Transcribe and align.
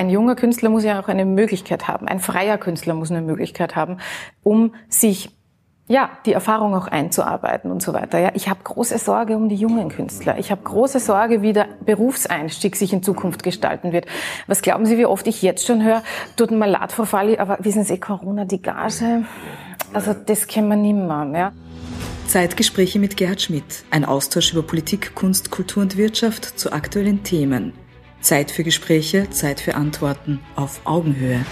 ein 0.00 0.08
junger 0.08 0.34
Künstler 0.34 0.70
muss 0.70 0.82
ja 0.82 0.98
auch 0.98 1.08
eine 1.08 1.26
Möglichkeit 1.26 1.86
haben, 1.86 2.08
ein 2.08 2.20
freier 2.20 2.56
Künstler 2.56 2.94
muss 2.94 3.10
eine 3.10 3.20
Möglichkeit 3.20 3.76
haben, 3.76 3.98
um 4.42 4.74
sich 4.88 5.36
ja, 5.88 6.08
die 6.24 6.32
Erfahrung 6.32 6.74
auch 6.74 6.86
einzuarbeiten 6.86 7.70
und 7.70 7.82
so 7.82 7.92
weiter. 7.92 8.18
Ja, 8.18 8.30
ich 8.34 8.48
habe 8.48 8.60
große 8.62 8.96
Sorge 8.96 9.36
um 9.36 9.48
die 9.48 9.56
jungen 9.56 9.88
Künstler. 9.88 10.38
Ich 10.38 10.52
habe 10.52 10.62
große 10.62 11.00
Sorge, 11.00 11.42
wie 11.42 11.52
der 11.52 11.66
Berufseinstieg 11.84 12.76
sich 12.76 12.92
in 12.92 13.02
Zukunft 13.02 13.42
gestalten 13.42 13.92
wird. 13.92 14.06
Was 14.46 14.62
glauben 14.62 14.86
Sie, 14.86 14.96
wie 14.98 15.04
oft 15.04 15.26
ich 15.26 15.42
jetzt 15.42 15.66
schon 15.66 15.82
höre, 15.82 16.02
tut 16.36 16.52
mir 16.52 16.68
leid, 16.68 16.92
Frau 16.92 17.04
Falli, 17.04 17.38
aber 17.38 17.58
wissen 17.60 17.82
Sie, 17.82 17.98
Corona, 17.98 18.44
die 18.44 18.62
Gage, 18.62 19.24
also 19.92 20.14
das 20.14 20.46
kennen 20.46 20.68
wir 20.68 20.76
nimmer. 20.76 21.26
Ja. 21.36 21.52
Zeitgespräche 22.28 23.00
mit 23.00 23.16
Gerhard 23.16 23.42
Schmidt. 23.42 23.82
Ein 23.90 24.04
Austausch 24.04 24.52
über 24.52 24.62
Politik, 24.62 25.14
Kunst, 25.16 25.50
Kultur 25.50 25.82
und 25.82 25.96
Wirtschaft 25.96 26.58
zu 26.58 26.72
aktuellen 26.72 27.24
Themen. 27.24 27.72
Zeit 28.20 28.50
für 28.50 28.64
Gespräche, 28.64 29.30
Zeit 29.30 29.60
für 29.60 29.74
Antworten 29.74 30.40
auf 30.56 30.80
Augenhöhe. 30.84 31.44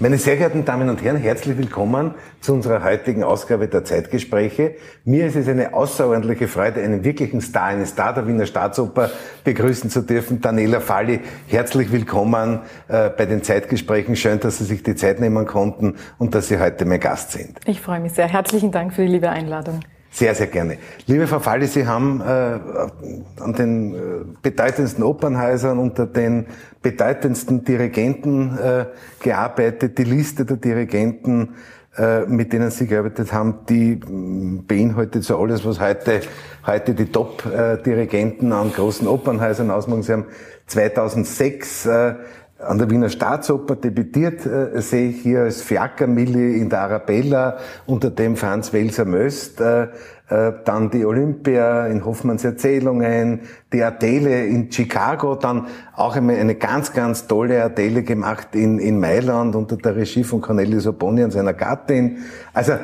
Meine 0.00 0.16
sehr 0.16 0.36
geehrten 0.36 0.64
Damen 0.64 0.88
und 0.90 1.02
Herren, 1.02 1.16
herzlich 1.16 1.58
willkommen 1.58 2.14
zu 2.40 2.54
unserer 2.54 2.84
heutigen 2.84 3.24
Ausgabe 3.24 3.66
der 3.66 3.84
Zeitgespräche. 3.84 4.76
Mir 5.04 5.26
ist 5.26 5.34
es 5.34 5.48
eine 5.48 5.74
außerordentliche 5.74 6.46
Freude, 6.46 6.80
einen 6.82 7.02
wirklichen 7.02 7.40
Star, 7.40 7.64
einen 7.64 7.84
Star 7.84 8.14
der 8.14 8.28
Wiener 8.28 8.46
Staatsoper 8.46 9.10
begrüßen 9.42 9.90
zu 9.90 10.02
dürfen. 10.02 10.40
Daniela 10.40 10.78
Falli, 10.78 11.18
herzlich 11.48 11.90
willkommen 11.90 12.60
äh, 12.86 13.10
bei 13.10 13.26
den 13.26 13.42
Zeitgesprächen. 13.42 14.14
Schön, 14.14 14.38
dass 14.38 14.58
Sie 14.58 14.64
sich 14.66 14.84
die 14.84 14.94
Zeit 14.94 15.18
nehmen 15.18 15.46
konnten 15.46 15.96
und 16.18 16.32
dass 16.32 16.46
Sie 16.46 16.60
heute 16.60 16.84
mein 16.84 17.00
Gast 17.00 17.32
sind. 17.32 17.58
Ich 17.66 17.80
freue 17.80 17.98
mich 17.98 18.12
sehr. 18.12 18.28
Herzlichen 18.28 18.70
Dank 18.70 18.94
für 18.94 19.02
die 19.02 19.10
liebe 19.10 19.30
Einladung. 19.30 19.80
Sehr, 20.18 20.34
sehr 20.34 20.48
gerne. 20.48 20.78
Liebe 21.06 21.28
Frau 21.28 21.38
Falli, 21.38 21.68
Sie 21.68 21.86
haben 21.86 22.20
äh, 22.20 22.24
an 22.24 23.52
den 23.56 23.94
äh, 23.94 23.98
bedeutendsten 24.42 25.04
Opernhäusern 25.04 25.78
unter 25.78 26.06
den 26.06 26.46
bedeutendsten 26.82 27.62
Dirigenten 27.62 28.58
äh, 28.58 28.86
gearbeitet. 29.22 29.96
Die 29.96 30.02
Liste 30.02 30.44
der 30.44 30.56
Dirigenten, 30.56 31.54
äh, 31.96 32.22
mit 32.22 32.52
denen 32.52 32.72
Sie 32.72 32.88
gearbeitet 32.88 33.32
haben, 33.32 33.60
die 33.68 33.94
beinhaltet 33.94 35.22
so 35.22 35.38
alles, 35.38 35.64
was 35.64 35.78
heute, 35.78 36.22
heute 36.66 36.94
die 36.94 37.12
Top-Dirigenten 37.12 38.52
an 38.52 38.72
großen 38.72 39.06
Opernhäusern 39.06 39.70
ausmachen. 39.70 40.02
Sie 40.02 40.14
haben 40.14 40.26
2006 40.66 41.86
äh, 41.86 42.14
an 42.58 42.78
der 42.78 42.90
Wiener 42.90 43.08
Staatsoper 43.08 43.76
debütiert, 43.76 44.44
äh, 44.44 44.80
sehe 44.80 45.10
ich 45.10 45.20
hier 45.20 45.42
als 45.42 45.62
Fiakermilli 45.62 46.58
in 46.60 46.68
der 46.68 46.80
Arabella 46.80 47.58
unter 47.86 48.10
dem 48.10 48.36
Franz 48.36 48.72
Welser 48.72 49.04
Möst, 49.04 49.60
äh, 49.60 49.84
äh, 49.84 49.88
dann 50.28 50.90
die 50.90 51.06
Olympia 51.06 51.86
in 51.86 52.04
Hoffmanns 52.04 52.44
Erzählungen, 52.44 53.40
die 53.72 53.82
Adele 53.82 54.46
in 54.46 54.70
Chicago, 54.70 55.36
dann 55.36 55.66
auch 55.94 56.16
einmal 56.16 56.36
eine 56.36 56.54
ganz, 56.54 56.92
ganz 56.92 57.26
tolle 57.26 57.62
Adele 57.64 58.02
gemacht 58.02 58.48
in, 58.54 58.78
in 58.78 59.00
Mailand 59.00 59.56
unter 59.56 59.76
der 59.76 59.96
Regie 59.96 60.24
von 60.24 60.40
Cornelius 60.40 60.86
Opponi 60.86 61.24
und 61.24 61.30
seiner 61.30 61.54
Gattin. 61.54 62.18
Also 62.52 62.74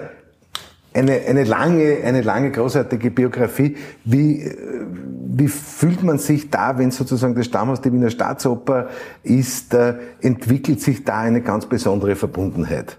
eine, 0.95 1.21
eine 1.29 1.45
lange, 1.45 1.99
eine 2.05 2.23
lange 2.23 2.51
großartige 2.51 3.11
Biografie. 3.11 3.77
Wie, 4.05 4.51
wie 5.37 5.49
fühlt 5.49 6.03
man 6.03 6.19
sich 6.19 6.51
da, 6.51 6.79
wenn 6.79 6.93
sozusagen 6.93 7.35
das 7.35 7.47
Stammhaus 7.47 7.81
der 7.81 7.93
Wiener 7.93 8.11
Staatsoper 8.11 8.89
ist, 9.23 9.75
äh, 9.75 9.95
entwickelt 10.21 10.81
sich 10.81 11.05
da 11.05 11.19
eine 11.19 11.43
ganz 11.43 11.67
besondere 11.67 12.15
Verbundenheit? 12.15 12.99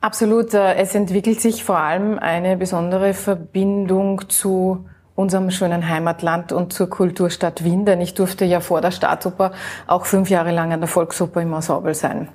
Absolut. 0.00 0.54
Äh, 0.54 0.74
es 0.76 0.94
entwickelt 0.94 1.40
sich 1.40 1.64
vor 1.64 1.78
allem 1.78 2.18
eine 2.18 2.56
besondere 2.56 3.12
Verbindung 3.14 4.28
zu 4.28 4.86
unserem 5.14 5.50
schönen 5.50 5.86
Heimatland 5.86 6.52
und 6.52 6.72
zur 6.72 6.88
Kulturstadt 6.88 7.62
Wien, 7.62 7.84
denn 7.84 8.00
ich 8.00 8.14
durfte 8.14 8.46
ja 8.46 8.60
vor 8.60 8.80
der 8.80 8.90
Staatsoper 8.90 9.52
auch 9.86 10.06
fünf 10.06 10.30
Jahre 10.30 10.50
lang 10.50 10.72
an 10.72 10.80
der 10.80 10.88
Volksoper 10.88 11.42
im 11.42 11.52
Ensemble 11.52 11.94
sein. 11.94 12.28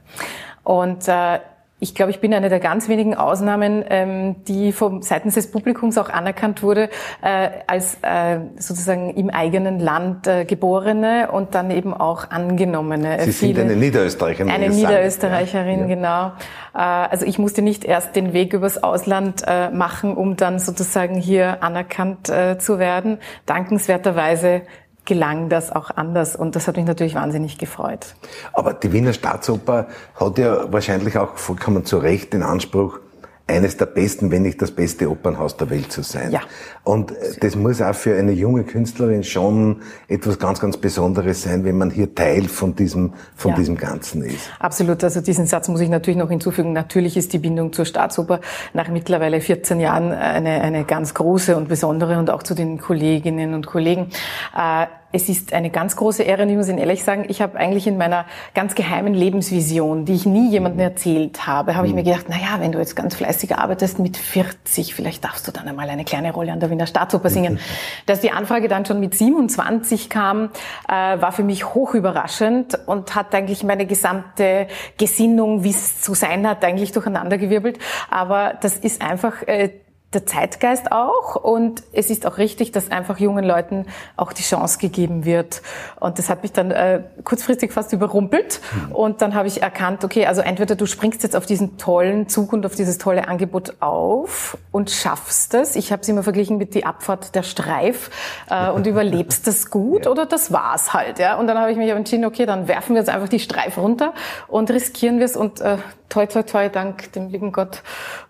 Und 0.64 1.08
äh, 1.08 1.40
ich 1.80 1.94
glaube, 1.94 2.12
ich 2.12 2.22
bin 2.22 2.34
eine 2.34 2.48
der 2.48 2.62
ganz 2.62 2.88
wenigen 2.88 3.16
Ausnahmen, 3.16 3.84
ähm, 3.90 4.44
die 4.46 4.72
vom 4.72 5.02
seitens 5.02 5.36
des 5.36 5.52
Publikums 5.52 5.98
auch 5.98 6.10
anerkannt 6.10 6.64
wurde 6.64 6.90
äh, 7.22 7.50
als 7.68 7.98
äh, 8.02 8.40
sozusagen 8.58 9.14
im 9.16 9.30
eigenen 9.30 9.80
Land 9.80 10.26
äh, 10.26 10.46
geborene 10.46 11.30
und 11.32 11.54
dann 11.54 11.72
eben 11.72 11.94
auch 11.94 12.30
angenommene. 12.30 13.22
Sie 13.24 13.32
sind 13.32 13.60
eine 13.60 13.76
Niederösterreicherin. 13.76 14.50
Eine 14.50 14.70
Niederösterreicherin, 14.70 15.82
ja. 15.82 15.86
genau. 15.86 16.28
Äh, 16.74 16.80
also 16.80 17.26
ich 17.26 17.40
musste 17.40 17.62
nicht 17.62 17.84
erst 17.84 18.16
den 18.16 18.32
Weg 18.32 18.54
übers 18.54 18.82
Ausland 18.82 19.44
äh, 19.46 19.70
machen, 19.70 20.16
um 20.16 20.38
dann 20.38 20.60
sozusagen 20.60 21.16
hier 21.16 21.62
anerkannt 21.62 22.30
äh, 22.30 22.58
zu 22.58 22.80
werden. 22.80 23.20
Dankenswerterweise 23.46 24.62
gelang 25.06 25.50
das 25.50 25.72
auch 25.72 25.92
anders 25.92 26.36
und 26.36 26.56
das 26.56 26.68
hat 26.68 26.78
mich 26.78 26.86
natürlich 26.86 27.16
wahnsinnig 27.16 27.58
gefreut. 27.58 28.16
Aber 28.54 28.74
die 28.74 28.92
Wiener 28.92 29.14
Staatsoper 29.14 29.88
hat 30.16 30.38
ja 30.38 30.72
wahrscheinlich 30.72 31.18
auch 31.18 31.38
vollkommen 31.38 31.86
zu 31.86 31.98
Recht 31.98 32.34
den 32.34 32.44
Anspruch, 32.44 33.00
eines 33.48 33.78
der 33.78 33.86
besten, 33.86 34.32
wenn 34.32 34.42
nicht 34.42 34.60
das 34.62 34.72
beste 34.72 35.10
Opernhaus 35.10 35.56
der 35.56 35.70
Welt 35.70 35.92
zu 35.92 36.02
sein. 36.02 36.32
Ja. 36.32 36.42
Und 36.84 37.14
das 37.42 37.56
muss 37.56 37.80
auch 37.80 37.94
für 37.94 38.18
eine 38.18 38.32
junge 38.32 38.64
Künstlerin 38.64 39.24
schon 39.24 39.82
etwas 40.08 40.40
ganz, 40.40 40.60
ganz 40.60 40.78
Besonderes 40.78 41.44
sein, 41.44 41.64
wenn 41.64 41.78
man 41.78 41.92
hier 41.92 42.14
Teil 42.16 42.48
von 42.48 42.76
diesem, 42.76 43.14
von 43.36 43.52
ja. 43.52 43.58
diesem 43.58 43.78
Ganzen 43.78 44.24
ist. 44.24 44.50
Absolut. 44.60 45.04
Also 45.04 45.22
diesen 45.22 45.46
Satz 45.46 45.68
muss 45.68 45.82
ich 45.82 45.90
natürlich 45.90 46.18
noch 46.18 46.30
hinzufügen. 46.30 46.74
Natürlich 46.74 47.18
ist 47.18 47.34
die 47.34 47.40
Bindung 47.40 47.72
zur 47.72 47.86
Staatsoper 47.86 48.42
nach 48.74 48.90
mittlerweile 48.90 49.40
14 49.40 49.80
Jahren 49.80 50.12
eine, 50.12 50.62
eine 50.62 50.84
ganz 50.84 51.14
große 51.14 51.56
und 51.56 51.68
besondere 51.68 52.18
und 52.18 52.32
auch 52.32 52.42
zu 52.42 52.56
den 52.56 52.80
Kolleginnen 52.80 53.54
und 53.54 53.68
Kollegen. 53.68 54.10
Äh, 54.58 54.88
es 55.12 55.30
ist 55.30 55.54
eine 55.54 55.70
ganz 55.70 55.96
große 55.96 56.24
Ehre, 56.24 56.44
und 56.44 56.50
ich 56.50 56.58
muss 56.58 56.68
Ihnen 56.68 56.78
ehrlich 56.78 57.04
sagen, 57.04 57.26
ich 57.30 57.42
habe 57.42 57.58
eigentlich 57.58 57.88
in 57.88 57.98
meiner 57.98 58.26
ganz 58.54 58.76
geheimen 58.76 59.14
Lebensvision, 59.14 60.06
die 60.06 60.14
ich 60.14 60.26
nie 60.26 60.52
jemandem 60.52 60.82
erzählt 60.82 61.48
habe, 61.48 61.76
habe 61.76 61.88
ich 61.88 61.94
mir 61.94 62.02
mhm. 62.02 62.06
gedacht, 62.06 62.26
na 62.28 62.36
ja, 62.36 62.60
wenn 62.60 62.72
du 62.72 62.80
jetzt 62.80 62.96
ganz 62.96 63.16
fleißig 63.16 63.56
arbeitest 63.56 64.00
mit 64.00 64.18
40, 64.18 64.94
vielleicht 64.94 65.24
darfst 65.24 65.48
du 65.48 65.52
dann 65.52 65.68
einmal 65.68 65.90
eine 65.90 66.04
kleine 66.04 66.34
Rolle 66.34 66.52
an 66.52 66.60
der 66.60 66.70
Wiener 66.70 66.86
Staatsoper 66.86 67.30
singen. 67.30 67.60
Dass 68.06 68.20
die 68.20 68.32
Anfrage 68.32 68.68
dann 68.68 68.86
schon 68.86 69.00
mit 69.00 69.16
27 69.16 70.10
kam, 70.10 70.50
äh, 70.88 70.92
war 70.92 71.32
für 71.32 71.44
mich 71.44 71.74
hoch 71.74 71.94
überraschend 71.94 72.78
und 72.86 73.16
hat 73.16 73.34
eigentlich 73.34 73.64
meine 73.64 73.86
gesamte 73.86 74.68
Gesinnung, 74.98 75.64
wie 75.64 75.70
es 75.70 76.02
zu 76.02 76.14
sein 76.14 76.48
hat, 76.48 76.64
eigentlich 76.64 76.92
durcheinandergewirbelt. 76.92 77.80
Aber 78.10 78.56
das 78.60 78.76
ist 78.76 79.02
einfach 79.02 79.44
äh, 79.48 79.70
der 80.14 80.26
Zeitgeist 80.26 80.92
auch 80.92 81.36
und 81.36 81.84
es 81.92 82.10
ist 82.10 82.26
auch 82.26 82.38
richtig, 82.38 82.72
dass 82.72 82.90
einfach 82.90 83.20
jungen 83.20 83.44
Leuten 83.44 83.86
auch 84.16 84.32
die 84.32 84.44
Chance 84.44 84.80
gegeben 84.80 85.26
wird. 85.26 85.62
Und 86.00 86.20
das 86.20 86.30
hat 86.30 86.42
mich 86.42 86.54
dann 86.54 86.72
äh, 86.72 87.04
kurzfristig 87.24 87.74
fast 87.74 87.92
überrumpelt 87.92 88.62
mhm. 88.88 88.92
und 88.96 89.22
dann 89.22 89.36
habe 89.36 89.48
ich 89.48 89.62
erkannt, 89.62 90.06
okay, 90.06 90.26
also 90.26 90.42
entweder 90.42 90.76
du 90.76 90.86
springst 90.86 91.24
jetzt 91.24 91.36
auf 91.36 91.46
diesen 91.46 91.78
tollen 91.78 92.30
Zug 92.30 92.54
und 92.54 92.66
auf 92.66 92.76
dieses 92.76 92.98
tolle 92.98 93.28
Angebot 93.28 93.76
auf 93.82 94.58
und 94.72 94.90
schaffst 94.90 95.54
es. 95.54 95.76
Ich 95.76 95.92
habe 95.92 96.02
es 96.02 96.08
immer 96.08 96.24
verglichen 96.24 96.58
mit 96.58 96.76
die 96.76 96.86
Abfahrt 96.86 97.36
der 97.36 97.44
Streif 97.44 98.10
äh, 98.50 98.70
und 98.72 98.88
überlebst 98.88 99.48
das 99.48 99.70
gut 99.70 100.06
ja. 100.06 100.12
oder 100.12 100.26
das 100.26 100.54
war's 100.54 100.94
halt. 100.94 101.20
Ja? 101.20 101.38
Und 101.38 101.48
dann 101.48 101.58
habe 101.58 101.72
ich 101.72 101.78
mich 101.78 101.90
entschieden, 101.90 102.26
okay, 102.26 102.46
dann 102.46 102.68
werfen 102.70 102.96
wir 102.96 103.02
jetzt 103.02 103.10
einfach 103.10 103.30
die 103.30 103.40
Streif 103.40 103.78
runter 103.78 104.14
und 104.48 104.72
riskieren 104.72 105.20
wir 105.20 105.26
es 105.26 105.36
und 105.36 105.60
äh, 105.60 105.78
toi 106.10 106.26
toi 106.26 106.44
toi, 106.44 106.70
dank 106.70 107.12
dem 107.14 107.30
lieben 107.30 107.52
Gott 107.52 107.82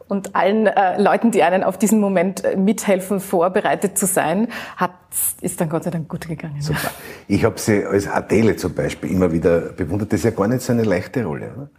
und 0.08 0.36
allen 0.36 0.68
äh, 0.68 1.02
Leuten, 1.02 1.32
die 1.32 1.44
einen 1.44 1.64
auf 1.64 1.78
diesen 1.78 2.00
Moment 2.00 2.44
äh, 2.44 2.56
mithelfen, 2.56 3.20
vorbereitet 3.20 3.98
zu 3.98 4.06
sein, 4.06 4.48
hat, 4.78 4.92
ist 5.42 5.60
dann 5.60 5.70
Gott 5.70 5.84
sei 5.84 5.92
Dank 5.92 6.08
gut 6.08 6.28
gegangen. 6.28 6.62
Super. 6.62 6.92
Ich 7.28 7.44
habe 7.44 7.60
sie 7.60 7.86
als 7.86 8.08
Adele 8.08 8.56
zum 8.56 8.74
Beispiel 8.74 9.12
immer 9.12 9.32
wieder 9.32 9.60
bewundert. 9.60 10.14
Das 10.14 10.20
ist 10.20 10.26
ja 10.26 10.32
gar 10.32 10.48
nicht 10.48 10.62
so 10.62 10.74
eine 10.74 10.84
leichte 10.84 11.26
Rolle. 11.26 11.52
Oder? 11.56 11.70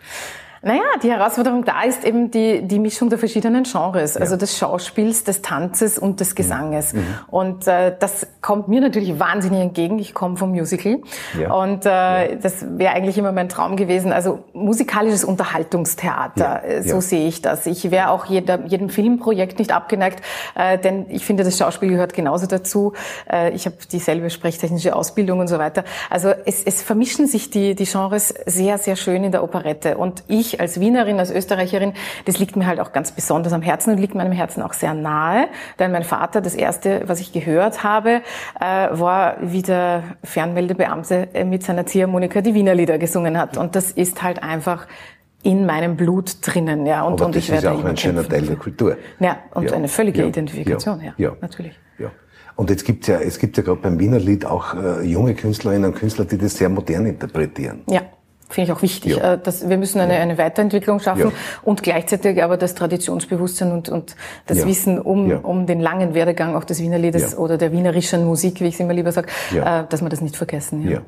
Naja, 0.63 0.83
die 1.03 1.11
Herausforderung 1.11 1.65
da 1.65 1.83
ist 1.83 2.05
eben 2.05 2.31
die, 2.31 2.63
die 2.63 2.79
Mischung 2.79 3.11
der 3.11 3.19
verschiedenen 3.19 3.65
Genres, 3.65 4.15
ja. 4.15 4.21
also 4.21 4.37
des 4.37 4.59
Schauspiels, 4.59 5.25
des 5.25 5.43
Tanzes 5.43 5.99
und 5.99 6.21
des 6.21 6.35
Gesanges. 6.35 6.93
Mhm. 6.93 7.05
Und 7.29 7.67
äh, 7.67 7.95
das 7.99 8.27
kommt 8.41 8.69
mir 8.69 8.81
natürlich 8.81 9.19
wahnsinnig 9.19 9.61
entgegen. 9.61 9.99
Ich 9.99 10.15
komme 10.15 10.37
vom 10.37 10.51
Musical 10.51 10.99
ja. 11.39 11.53
und 11.53 11.85
äh, 11.85 11.89
ja. 11.89 12.35
das 12.37 12.65
wäre 12.79 12.95
eigentlich 12.95 13.19
immer 13.19 13.33
mein 13.33 13.49
Traum 13.49 13.77
gewesen. 13.77 14.13
Also 14.13 14.45
musikalisches 14.53 15.25
Unterhaltungstheater, 15.25 16.65
äh, 16.65 16.83
so 16.83 17.01
sehe 17.01 17.29
ich 17.29 17.43
das. 17.43 17.67
Ich 17.67 17.91
wäre 17.91 18.11
auch 18.11 18.27
jeder, 18.27 18.65
jedem 18.67 18.89
Filmprojekt 18.89 19.59
nicht 19.59 19.73
abgeneigt, 19.73 20.23
äh, 20.55 20.79
denn 20.79 21.07
ich 21.11 21.25
finde, 21.25 21.45
das 21.45 21.59
Schauspiel 21.59 21.91
gehört 21.91 22.15
genauso 22.15 22.47
dazu. 22.47 22.93
Äh, 23.31 23.51
ich 23.51 23.67
habe 23.67 23.77
dieselbe 23.91 24.31
sprechtechnische 24.31 24.97
Ausbildung 24.97 25.41
und 25.41 25.49
so 25.49 25.59
weiter. 25.59 25.85
Also 26.11 26.33
es, 26.45 26.63
es 26.65 26.83
vermischen 26.83 27.27
sich 27.27 27.51
die, 27.51 27.75
die 27.75 27.85
Genres 27.85 28.35
sehr, 28.47 28.79
sehr 28.79 28.97
schön 28.97 29.25
in 29.25 29.33
der 29.33 29.43
Operette. 29.43 29.97
Und 29.97 30.25
ich 30.29 30.56
ich 30.57 30.61
als 30.61 30.81
Wienerin, 30.81 31.19
als 31.19 31.31
Österreicherin, 31.31 31.93
das 32.25 32.39
liegt 32.39 32.57
mir 32.57 32.67
halt 32.67 32.81
auch 32.81 32.93
ganz 32.93 33.13
besonders 33.13 33.53
am 33.53 33.63
Herzen 33.63 33.93
und 33.93 33.99
liegt 33.99 34.15
meinem 34.15 34.33
Herzen 34.33 34.63
auch 34.63 34.73
sehr 34.73 34.95
nahe. 34.95 35.49
Denn 35.79 35.93
mein 35.93 36.05
Vater, 36.05 36.41
das 36.41 36.55
erste, 36.55 37.03
was 37.07 37.21
ich 37.21 37.33
gehört 37.33 37.85
habe, 37.85 38.23
äh, 38.61 38.89
war, 38.91 39.37
wie 39.41 39.63
der 39.63 40.03
Fernmeldebeamte 40.25 41.29
mit 41.45 41.63
seiner 41.63 41.87
Ziehharmonika 41.87 42.41
die 42.41 42.55
Wiener 42.55 42.75
Lieder 42.75 42.99
gesungen 42.99 43.39
hat. 43.39 43.57
Und 43.57 43.77
das 43.77 43.93
ist 43.93 44.23
halt 44.23 44.43
einfach 44.43 44.87
in 45.43 45.65
meinem 45.65 45.97
Blut 45.97 46.39
drinnen, 46.43 46.87
ja. 46.87 47.03
Und, 47.03 47.15
Aber 47.15 47.27
und 47.27 47.37
das 47.37 47.45
ich 47.45 47.51
ist 47.51 47.63
ja 47.63 47.73
auch 47.73 47.85
ein 47.85 47.97
schöner 47.97 48.29
Teil 48.29 48.43
der 48.43 48.57
Kultur. 48.57 48.97
Ja, 49.21 49.39
und 49.55 49.71
ja. 49.71 49.77
eine 49.77 49.87
völlige 49.87 50.23
ja. 50.23 50.27
Identifikation, 50.27 51.01
ja, 51.01 51.13
ja. 51.17 51.37
natürlich. 51.41 51.79
Ja. 51.99 52.11
Und 52.57 52.71
jetzt 52.71 52.85
gibt's 52.85 53.07
ja, 53.07 53.21
es 53.21 53.39
gibt 53.39 53.57
ja 53.57 53.63
gerade 53.63 53.81
beim 53.81 53.99
Wiener 54.01 54.19
Lied 54.19 54.45
auch 54.45 54.75
äh, 54.75 55.03
junge 55.03 55.35
Künstlerinnen 55.35 55.93
und 55.93 55.97
Künstler, 55.97 56.25
die 56.25 56.39
das 56.39 56.57
sehr 56.57 56.69
modern 56.69 57.07
interpretieren. 57.07 57.83
Ja. 57.89 58.03
Finde 58.49 58.71
ich 58.71 58.77
auch 58.77 58.83
wichtig. 58.83 59.17
Ja. 59.17 59.35
Äh, 59.35 59.39
dass 59.39 59.69
wir 59.69 59.77
müssen 59.77 60.01
eine, 60.01 60.15
eine 60.15 60.39
Weiterentwicklung 60.39 61.01
schaffen 61.01 61.31
ja. 61.31 61.33
und 61.63 61.83
gleichzeitig 61.83 62.43
aber 62.43 62.57
das 62.57 62.75
Traditionsbewusstsein 62.75 63.73
und, 63.73 63.89
und 63.89 64.15
das 64.47 64.59
ja. 64.59 64.67
Wissen 64.67 65.01
um, 65.01 65.31
um 65.33 65.67
den 65.67 65.81
langen 65.81 66.15
Werdegang 66.15 66.55
auch 66.55 66.65
des 66.65 66.81
Wiener 66.81 66.99
Liedes 66.99 67.37
oder 67.37 67.59
der 67.59 67.73
wienerischen 67.73 68.25
Musik, 68.25 68.61
wie 68.61 68.67
ich 68.67 68.75
es 68.75 68.81
immer 68.81 68.95
lieber 68.95 69.11
sage, 69.11 69.29
äh, 69.53 69.83
dass 69.89 70.01
wir 70.01 70.09
das 70.09 70.21
nicht 70.21 70.37
vergessen. 70.37 70.89
Ja. 70.89 71.03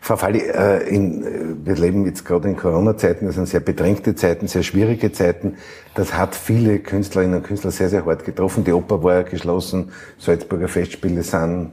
Frau 0.00 0.16
Falli, 0.16 0.40
äh, 0.40 0.88
in, 0.88 1.64
wir 1.64 1.74
leben 1.74 2.06
jetzt 2.06 2.24
gerade 2.24 2.48
in 2.48 2.56
Corona-Zeiten, 2.56 3.26
das 3.26 3.34
sind 3.34 3.48
sehr 3.48 3.60
bedrängte 3.60 4.14
Zeiten, 4.14 4.46
sehr 4.46 4.62
schwierige 4.62 5.10
Zeiten. 5.12 5.56
Das 5.96 6.12
hat 6.12 6.34
viele 6.34 6.78
Künstlerinnen 6.78 7.38
und 7.38 7.42
Künstler 7.42 7.70
sehr, 7.70 7.88
sehr 7.88 8.04
hart 8.04 8.22
getroffen. 8.22 8.64
Die 8.64 8.72
Oper 8.72 9.02
war 9.02 9.14
ja 9.14 9.22
geschlossen, 9.22 9.92
Salzburger 10.18 10.68
Festspiele 10.68 11.22
sind 11.22 11.70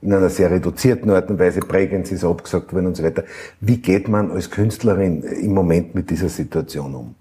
in 0.00 0.12
einer 0.12 0.30
sehr 0.30 0.50
reduzierten 0.50 1.08
Art 1.10 1.30
und 1.30 1.38
Weise, 1.38 1.60
Prägens 1.60 2.10
ist 2.10 2.24
abgesagt 2.24 2.72
worden 2.72 2.86
und 2.86 2.96
so 2.96 3.04
weiter. 3.04 3.22
Wie 3.60 3.76
geht 3.76 4.08
man 4.08 4.32
als 4.32 4.50
Künstlerin 4.50 5.22
im 5.22 5.54
Moment 5.54 5.94
mit 5.94 6.10
dieser 6.10 6.28
Situation 6.28 6.92
um? 6.92 7.14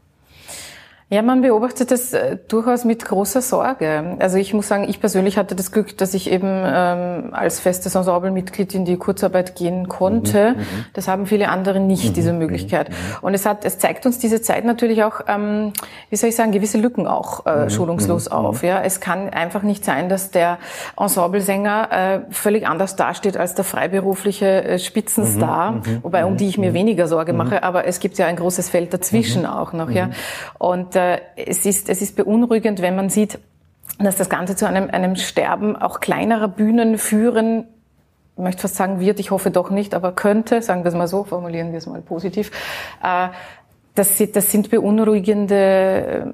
Ja, 1.13 1.21
man 1.21 1.41
beobachtet 1.41 1.91
das 1.91 2.13
äh, 2.13 2.37
durchaus 2.47 2.85
mit 2.85 3.03
großer 3.03 3.41
Sorge. 3.41 4.15
Also 4.19 4.37
ich 4.37 4.53
muss 4.53 4.69
sagen, 4.69 4.85
ich 4.87 5.01
persönlich 5.01 5.37
hatte 5.37 5.55
das 5.55 5.73
Glück, 5.73 5.97
dass 5.97 6.13
ich 6.13 6.31
eben 6.31 6.47
ähm, 6.47 7.33
als 7.33 7.59
festes 7.59 7.95
Ensemblemitglied 7.95 8.73
in 8.73 8.85
die 8.85 8.95
Kurzarbeit 8.95 9.57
gehen 9.57 9.89
konnte. 9.89 10.51
Mhm, 10.51 10.59
mhm. 10.59 10.85
das 10.93 11.09
haben 11.09 11.25
viele 11.25 11.49
andere 11.49 11.81
nicht, 11.81 12.11
mhm, 12.11 12.13
diese 12.13 12.31
mhm, 12.31 12.39
Möglichkeit. 12.39 12.91
Mhm. 12.91 12.95
Und 13.23 13.33
es 13.33 13.45
hat, 13.45 13.65
es 13.65 13.77
zeigt 13.77 14.05
uns 14.05 14.19
diese 14.19 14.41
Zeit 14.41 14.63
natürlich 14.63 15.03
auch, 15.03 15.19
ähm, 15.27 15.73
wie 16.09 16.15
soll 16.15 16.29
ich 16.29 16.35
sagen, 16.37 16.53
gewisse 16.53 16.77
Lücken 16.77 17.07
auch 17.07 17.45
äh, 17.45 17.69
schonungslos 17.69 18.29
auf. 18.29 18.63
Ja, 18.63 18.81
es 18.81 19.01
kann 19.01 19.27
einfach 19.31 19.63
nicht 19.63 19.83
sein, 19.83 20.07
dass 20.07 20.31
der 20.31 20.59
Ensemblesänger 20.97 21.89
äh, 21.91 22.19
völlig 22.29 22.65
anders 22.65 22.95
dasteht 22.95 23.35
als 23.35 23.53
der 23.53 23.65
freiberufliche 23.65 24.63
äh, 24.63 24.79
Spitzenstar, 24.79 25.81
wobei 26.03 26.23
um 26.23 26.37
die 26.37 26.47
ich 26.47 26.57
mir 26.57 26.73
weniger 26.73 27.09
Sorge 27.09 27.33
mache. 27.33 27.63
Aber 27.63 27.85
es 27.85 27.99
gibt 27.99 28.17
ja 28.17 28.27
ein 28.27 28.37
großes 28.37 28.69
Feld 28.69 28.93
dazwischen 28.93 29.45
auch 29.45 29.73
noch. 29.73 29.89
Ja, 29.89 30.11
und 30.57 30.95
äh, 31.01 31.19
es, 31.35 31.65
ist, 31.65 31.89
es 31.89 32.01
ist 32.01 32.15
beunruhigend, 32.15 32.81
wenn 32.81 32.95
man 32.95 33.09
sieht, 33.09 33.39
dass 33.99 34.15
das 34.15 34.29
Ganze 34.29 34.55
zu 34.55 34.67
einem, 34.67 34.89
einem 34.89 35.15
Sterben 35.15 35.75
auch 35.75 35.99
kleinerer 35.99 36.47
Bühnen 36.47 36.97
führen. 36.97 37.65
Ich 38.37 38.43
möchte 38.43 38.61
fast 38.61 38.75
sagen 38.75 38.99
wird, 38.99 39.19
ich 39.19 39.31
hoffe 39.31 39.51
doch 39.51 39.69
nicht, 39.69 39.93
aber 39.93 40.13
könnte, 40.13 40.61
sagen 40.61 40.83
wir 40.83 40.89
es 40.89 40.95
mal 40.95 41.07
so, 41.07 41.23
formulieren 41.23 41.71
wir 41.71 41.77
es 41.77 41.87
mal 41.87 42.01
positiv, 42.01 42.51
äh, 43.03 43.29
das, 43.93 44.23
das 44.33 44.51
sind 44.51 44.69
beunruhigende 44.69 46.33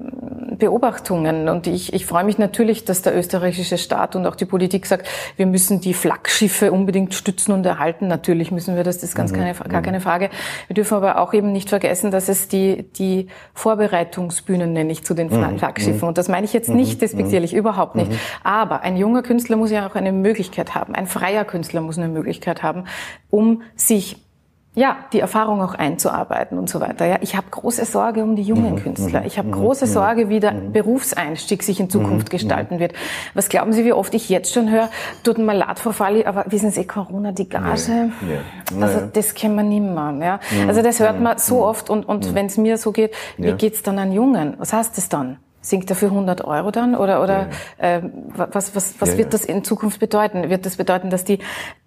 Beobachtungen. 0.58 1.48
Und 1.48 1.66
ich, 1.66 1.92
ich 1.92 2.06
freue 2.06 2.24
mich 2.24 2.38
natürlich, 2.38 2.84
dass 2.84 3.02
der 3.02 3.16
österreichische 3.16 3.78
Staat 3.78 4.16
und 4.16 4.26
auch 4.26 4.36
die 4.36 4.44
Politik 4.44 4.86
sagt, 4.86 5.08
wir 5.36 5.46
müssen 5.46 5.80
die 5.80 5.94
Flaggschiffe 5.94 6.72
unbedingt 6.72 7.14
stützen 7.14 7.52
und 7.52 7.64
erhalten. 7.64 8.08
Natürlich 8.08 8.50
müssen 8.50 8.76
wir 8.76 8.84
das, 8.84 8.96
das 8.96 9.10
ist 9.10 9.14
ganz 9.14 9.32
mhm. 9.32 9.36
keine, 9.36 9.54
gar 9.54 9.82
keine 9.82 10.00
Frage. 10.00 10.30
Wir 10.66 10.74
dürfen 10.74 10.94
aber 10.94 11.18
auch 11.18 11.32
eben 11.34 11.52
nicht 11.52 11.68
vergessen, 11.68 12.10
dass 12.10 12.28
es 12.28 12.48
die, 12.48 12.90
die 12.92 13.28
Vorbereitungsbühnen, 13.54 14.72
nenne 14.72 14.92
ich, 14.92 15.04
zu 15.04 15.14
den 15.14 15.28
mhm. 15.28 15.58
Flaggschiffen. 15.58 16.02
Mhm. 16.02 16.08
Und 16.08 16.18
das 16.18 16.28
meine 16.28 16.44
ich 16.44 16.52
jetzt 16.52 16.68
nicht 16.68 17.00
despektierlich, 17.02 17.54
überhaupt 17.54 17.94
nicht. 17.94 18.10
Aber 18.42 18.82
ein 18.82 18.96
junger 18.96 19.22
Künstler 19.22 19.56
muss 19.56 19.70
ja 19.70 19.86
auch 19.86 19.94
eine 19.94 20.12
Möglichkeit 20.12 20.74
haben. 20.74 20.94
Ein 20.94 21.06
freier 21.06 21.44
Künstler 21.44 21.80
muss 21.80 21.98
eine 21.98 22.08
Möglichkeit 22.08 22.62
haben, 22.62 22.84
um 23.30 23.62
sich 23.76 24.27
ja, 24.74 24.98
die 25.12 25.20
Erfahrung 25.20 25.60
auch 25.60 25.74
einzuarbeiten 25.74 26.56
und 26.58 26.70
so 26.70 26.80
weiter. 26.80 27.06
Ja, 27.06 27.18
ich 27.20 27.34
habe 27.34 27.48
große 27.50 27.84
Sorge 27.84 28.22
um 28.22 28.36
die 28.36 28.42
jungen 28.42 28.74
mhm, 28.74 28.82
Künstler. 28.82 29.20
Mhm, 29.20 29.26
ich 29.26 29.38
habe 29.38 29.48
mhm, 29.48 29.52
große 29.52 29.86
Sorge, 29.86 30.28
wie 30.28 30.40
der 30.40 30.52
Berufseinstieg 30.52 31.62
sich 31.62 31.80
in 31.80 31.90
Zukunft 31.90 32.30
gestalten 32.30 32.78
wird. 32.78 32.92
Was 33.34 33.48
glauben 33.48 33.72
Sie, 33.72 33.84
wie 33.84 33.92
oft 33.92 34.14
ich 34.14 34.28
jetzt 34.28 34.52
schon 34.52 34.70
höre, 34.70 34.88
tut 35.24 35.38
mir 35.38 35.54
leid, 35.54 35.78
Frau 35.78 35.90
Falli, 35.90 36.24
aber 36.24 36.44
wissen 36.48 36.70
Sie, 36.70 36.86
Corona, 36.86 37.32
die 37.32 37.48
Gage, 37.48 37.80
ja, 37.88 38.04
ja. 38.04 38.86
also 38.86 39.08
das 39.12 39.34
kennen 39.34 39.56
wir 39.56 39.64
nimmer. 39.64 40.14
Ja? 40.24 40.40
Also 40.68 40.82
das 40.82 41.00
hört 41.00 41.20
man 41.20 41.38
so 41.38 41.64
oft 41.64 41.90
und, 41.90 42.04
und 42.04 42.34
wenn 42.34 42.46
es 42.46 42.56
mir 42.56 42.78
so 42.78 42.92
geht, 42.92 43.14
wie 43.36 43.52
geht's 43.52 43.82
dann 43.82 43.98
an 43.98 44.12
Jungen? 44.12 44.54
Was 44.58 44.72
heißt 44.72 44.96
das 44.96 45.08
dann? 45.08 45.38
Sinkt 45.60 45.90
er 45.90 45.96
für 45.96 46.06
100 46.06 46.44
Euro 46.44 46.70
dann? 46.70 46.94
Oder, 46.94 47.22
oder 47.22 47.48
ja. 47.80 47.96
äh, 47.96 48.02
was, 48.34 48.74
was, 48.74 48.94
was 49.00 49.10
ja, 49.10 49.18
wird 49.18 49.34
das 49.34 49.44
in 49.44 49.64
Zukunft 49.64 50.00
bedeuten? 50.00 50.50
Wird 50.50 50.66
das 50.66 50.76
bedeuten, 50.76 51.10
dass 51.10 51.24
die, 51.24 51.38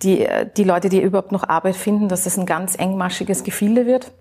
die, 0.01 0.27
die 0.57 0.63
Leute, 0.63 0.89
die 0.89 1.01
überhaupt 1.01 1.31
noch 1.31 1.47
Arbeit 1.47 1.75
finden, 1.75 2.09
dass 2.09 2.25
das 2.25 2.37
ein 2.37 2.45
ganz 2.45 2.75
engmaschiges 2.75 3.43
Gefilde 3.43 3.85
wird? 3.85 4.11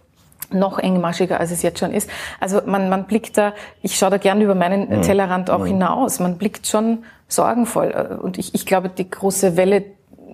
noch 0.53 0.81
engmaschiger, 0.81 1.39
als 1.39 1.53
es 1.53 1.63
jetzt 1.63 1.79
schon 1.79 1.93
ist. 1.93 2.11
Also 2.41 2.61
man, 2.67 2.89
man 2.89 3.07
blickt 3.07 3.39
da, 3.39 3.53
ich 3.83 3.97
schaue 3.97 4.11
da 4.11 4.17
gerne 4.17 4.43
über 4.43 4.57
meinen 4.57 4.89
mhm. 4.89 5.03
Tellerrand 5.03 5.49
auch 5.49 5.61
mhm. 5.61 5.67
hinaus, 5.67 6.19
man 6.19 6.39
blickt 6.39 6.67
schon 6.67 7.05
sorgenvoll. 7.29 8.19
Und 8.21 8.37
ich, 8.37 8.53
ich 8.53 8.67
glaube, 8.67 8.89
die 8.89 9.09
große 9.09 9.57
Welle 9.57 9.85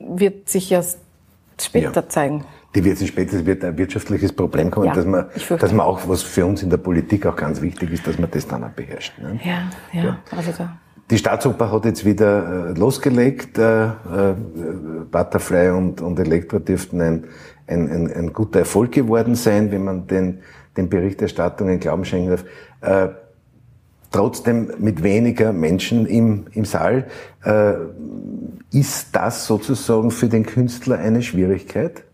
wird 0.09 0.49
sich 0.49 0.71
ja 0.71 0.81
später 1.61 2.01
ja. 2.01 2.09
zeigen 2.09 2.47
die 2.76 2.84
wird 2.84 2.99
sich 2.99 3.08
später, 3.08 3.44
wird 3.46 3.64
ein 3.64 3.78
wirtschaftliches 3.78 4.32
Problem 4.32 4.70
kommen, 4.70 4.88
ja, 4.88 4.94
dass 4.94 5.06
man, 5.06 5.26
dass 5.49 5.73
man 5.73 5.87
auch, 5.87 6.06
was 6.06 6.23
für 6.23 6.44
uns 6.44 6.62
in 6.62 6.69
der 6.69 6.76
Politik 6.76 7.25
auch 7.25 7.34
ganz 7.34 7.62
wichtig 7.62 7.90
ist, 7.90 8.06
dass 8.06 8.19
man 8.19 8.31
das 8.31 8.46
dann 8.46 8.62
auch 8.64 8.70
beherrscht. 8.70 9.19
Ne? 9.19 9.40
Ja, 9.43 9.62
ja, 9.93 10.05
ja. 10.05 10.19
Also 10.31 10.52
da. 10.56 10.76
Die 11.08 11.17
Staatsoper 11.17 11.73
hat 11.73 11.87
jetzt 11.87 12.05
wieder 12.05 12.69
äh, 12.69 12.78
losgelegt. 12.78 13.56
Äh, 13.56 13.87
äh, 13.87 13.93
Butterfly 15.11 15.70
und, 15.70 16.02
und 16.02 16.19
Elektra 16.19 16.58
dürften 16.58 17.00
ein, 17.00 17.25
ein, 17.67 17.90
ein, 17.90 18.12
ein 18.12 18.32
guter 18.34 18.58
Erfolg 18.58 18.93
geworden 18.93 19.37
sein, 19.37 19.70
wenn 19.70 19.84
man 19.84 20.06
den, 20.06 20.40
den 20.76 20.90
Berichterstattungen 20.90 21.81
Glauben 21.81 22.05
schenken 22.05 22.31
darf. 22.31 22.44
Äh, 22.82 23.14
trotzdem 24.11 24.70
mit 24.78 25.02
weniger 25.02 25.55
Menschen 25.55 26.05
im, 26.05 26.46
im 26.52 26.67
Saal. 26.67 27.06
Äh, 27.43 27.75
ist 28.70 29.17
das 29.17 29.46
sozusagen 29.46 30.11
für 30.11 30.28
den 30.28 30.44
Künstler 30.44 30.99
eine 30.99 31.23
Schwierigkeit? 31.23 32.06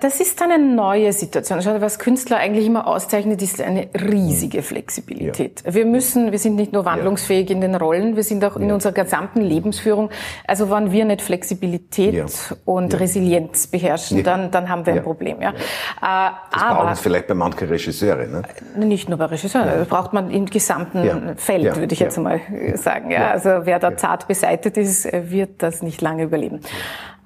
Das 0.00 0.20
ist 0.20 0.42
eine 0.42 0.58
neue 0.58 1.14
Situation. 1.14 1.60
Was 1.80 1.98
Künstler 1.98 2.36
eigentlich 2.36 2.66
immer 2.66 2.86
auszeichnet, 2.86 3.40
ist 3.40 3.58
eine 3.62 3.88
riesige 3.94 4.62
Flexibilität. 4.62 5.62
Ja. 5.64 5.72
Wir 5.72 5.86
müssen, 5.86 6.30
wir 6.30 6.38
sind 6.38 6.56
nicht 6.56 6.74
nur 6.74 6.84
wandlungsfähig 6.84 7.48
ja. 7.48 7.54
in 7.54 7.62
den 7.62 7.74
Rollen, 7.74 8.14
wir 8.14 8.22
sind 8.22 8.44
auch 8.44 8.56
in 8.56 8.70
unserer 8.70 8.92
gesamten 8.92 9.40
Lebensführung. 9.40 10.10
Also 10.46 10.70
wenn 10.70 10.92
wir 10.92 11.06
nicht 11.06 11.22
Flexibilität 11.22 12.22
und 12.66 13.00
Resilienz 13.00 13.66
beherrschen, 13.66 14.22
dann, 14.22 14.50
dann 14.50 14.68
haben 14.68 14.84
wir 14.84 14.92
ein 14.92 15.02
Problem. 15.02 15.40
Ja. 15.40 15.52
Äh, 15.52 16.32
das 16.52 16.62
aber 16.62 16.82
braucht 16.82 16.92
es 16.92 17.00
vielleicht 17.00 17.26
bei 17.26 17.34
manchen 17.34 17.68
Regisseuren. 17.68 18.30
Ne? 18.30 18.42
Äh, 18.76 18.84
nicht 18.84 19.08
nur 19.08 19.16
bei 19.16 19.24
Regisseuren, 19.24 19.68
das 19.68 19.88
braucht 19.88 20.12
man 20.12 20.30
im 20.30 20.44
gesamten 20.44 21.38
Feld, 21.38 21.76
würde 21.76 21.94
ich 21.94 22.00
jetzt 22.00 22.18
mal 22.18 22.42
sagen. 22.74 23.10
Ja. 23.10 23.30
Also 23.30 23.60
wer 23.62 23.78
da 23.78 23.96
zart 23.96 24.28
beseitigt 24.28 24.76
ist, 24.76 25.08
wird 25.10 25.62
das 25.62 25.82
nicht 25.82 26.02
lange 26.02 26.24
überleben. 26.24 26.60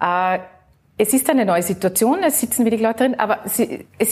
Äh, 0.01 0.39
es 0.99 1.13
ist 1.13 1.29
eine 1.31 1.45
neue 1.45 1.63
Situation, 1.63 2.23
es 2.23 2.41
sitzen 2.41 2.65
wenig 2.65 2.81
Leute 2.81 3.05
drin, 3.05 3.19
aber 3.19 3.41
es 3.45 3.59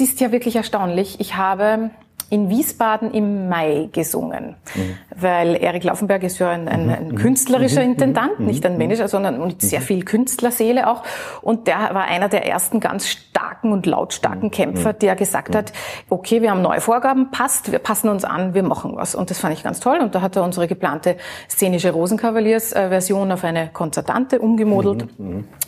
ist 0.01 0.21
ja 0.21 0.33
wirklich 0.33 0.57
erstaunlich. 0.57 1.21
Ich 1.21 1.37
habe 1.37 1.91
in 2.31 2.49
Wiesbaden 2.49 3.13
im 3.13 3.49
Mai 3.49 3.89
gesungen, 3.93 4.55
mhm. 4.75 4.97
weil 5.15 5.57
Erik 5.57 5.83
Laufenberg 5.83 6.23
ist 6.23 6.39
ja 6.39 6.51
ein, 6.51 6.69
ein, 6.69 6.89
ein 6.89 7.09
mhm. 7.09 7.15
künstlerischer 7.17 7.83
mhm. 7.83 7.91
Intendant, 7.91 8.39
mhm. 8.39 8.47
nicht 8.47 8.65
ein 8.65 8.79
Manager, 8.79 9.09
sondern 9.09 9.45
mit 9.45 9.61
sehr 9.61 9.81
viel 9.81 10.05
Künstlerseele 10.05 10.89
auch. 10.89 11.03
Und 11.43 11.67
der 11.67 11.77
war 11.93 12.05
einer 12.05 12.29
der 12.29 12.47
ersten 12.47 12.79
ganz 12.79 13.09
starken 13.09 13.73
und 13.73 13.85
lautstarken 13.85 14.53
Kämpfer, 14.53 14.93
der 14.93 15.17
gesagt 15.17 15.57
hat, 15.57 15.73
okay, 16.09 16.41
wir 16.41 16.53
haben 16.53 16.63
neue 16.63 16.81
Vorgaben, 16.81 17.33
passt, 17.33 17.73
wir 17.73 17.81
passen 17.81 18.09
uns 18.09 18.25
an, 18.25 18.55
wir 18.55 18.63
machen 18.63 18.93
was. 18.95 19.17
Und 19.17 19.31
das 19.31 19.41
fand 19.41 19.55
ich 19.55 19.65
ganz 19.65 19.81
toll. 19.81 19.99
Und 20.01 20.15
da 20.15 20.23
hat 20.23 20.37
er 20.37 20.45
unsere 20.45 20.69
geplante 20.69 21.17
szenische 21.49 21.91
Rosenkavaliers-Version 21.91 23.33
auf 23.33 23.43
eine 23.43 23.71
Konzertante 23.73 24.39
umgemodelt. 24.39 25.07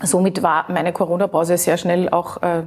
Somit 0.03 0.45
war 0.45 0.67
meine 0.69 0.93
Corona-Pause 0.93 1.59
sehr 1.59 1.77
schnell 1.77 2.09
auch 2.09 2.41
äh, 2.43 2.63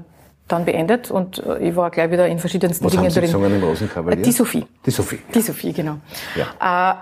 dann 0.48 0.66
beendet 0.66 1.10
und 1.10 1.44
äh, 1.44 1.70
ich 1.70 1.76
war 1.76 1.90
gleich 1.90 2.12
wieder 2.12 2.28
in 2.28 2.40
verschiedensten 2.40 2.86
Was 2.86 2.92
Dingen 2.92 3.06
haben 3.06 3.12
Sie 3.12 3.22
gesungen 3.22 3.56
im 3.56 3.64
Rosenkavalier? 3.64 4.22
Die 4.22 4.32
Sophie. 4.32 4.66
Die 4.86 4.92
Sophie. 4.92 5.20
Die 5.34 5.42
Sophie, 5.42 5.74
genau. 5.74 5.98
Ja. 6.36 6.94
Äh, 6.94 6.96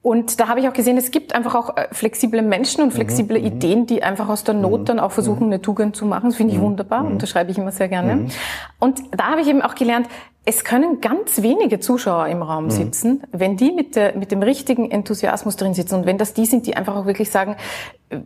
und 0.00 0.40
da 0.40 0.48
habe 0.48 0.60
ich 0.60 0.68
auch 0.68 0.72
gesehen, 0.72 0.96
es 0.96 1.10
gibt 1.10 1.34
einfach 1.34 1.54
auch 1.54 1.76
äh, 1.76 1.88
flexible 1.92 2.40
Menschen 2.42 2.82
und 2.82 2.92
flexible 2.92 3.38
mhm, 3.38 3.44
mhm, 3.44 3.52
Ideen, 3.52 3.86
die 3.86 4.02
einfach 4.02 4.28
aus 4.28 4.44
der 4.44 4.54
Not 4.54 4.80
mhm, 4.80 4.84
dann 4.86 5.00
auch 5.00 5.12
versuchen, 5.12 5.46
mhm. 5.46 5.52
eine 5.52 5.62
Tugend 5.62 5.96
zu 5.96 6.06
machen. 6.06 6.30
Das 6.30 6.36
finde 6.36 6.54
ich 6.54 6.58
mhm, 6.58 6.64
wunderbar 6.64 7.04
und 7.04 7.22
das 7.22 7.30
schreibe 7.30 7.50
ich 7.50 7.58
immer 7.58 7.72
sehr 7.72 7.88
gerne. 7.88 8.16
Mhm. 8.16 8.28
Und 8.78 9.02
da 9.12 9.24
habe 9.24 9.40
ich 9.40 9.48
eben 9.48 9.62
auch 9.62 9.74
gelernt, 9.74 10.08
es 10.48 10.64
können 10.64 11.02
ganz 11.02 11.42
wenige 11.42 11.78
Zuschauer 11.78 12.28
im 12.28 12.40
Raum 12.40 12.70
sitzen, 12.70 13.22
wenn 13.32 13.58
die 13.58 13.70
mit, 13.70 13.96
der, 13.96 14.16
mit 14.16 14.32
dem 14.32 14.42
richtigen 14.42 14.90
Enthusiasmus 14.90 15.56
drin 15.56 15.74
sitzen 15.74 15.96
und 15.96 16.06
wenn 16.06 16.16
das 16.16 16.32
die 16.32 16.46
sind, 16.46 16.66
die 16.66 16.74
einfach 16.74 16.96
auch 16.96 17.04
wirklich 17.04 17.28
sagen, 17.30 17.56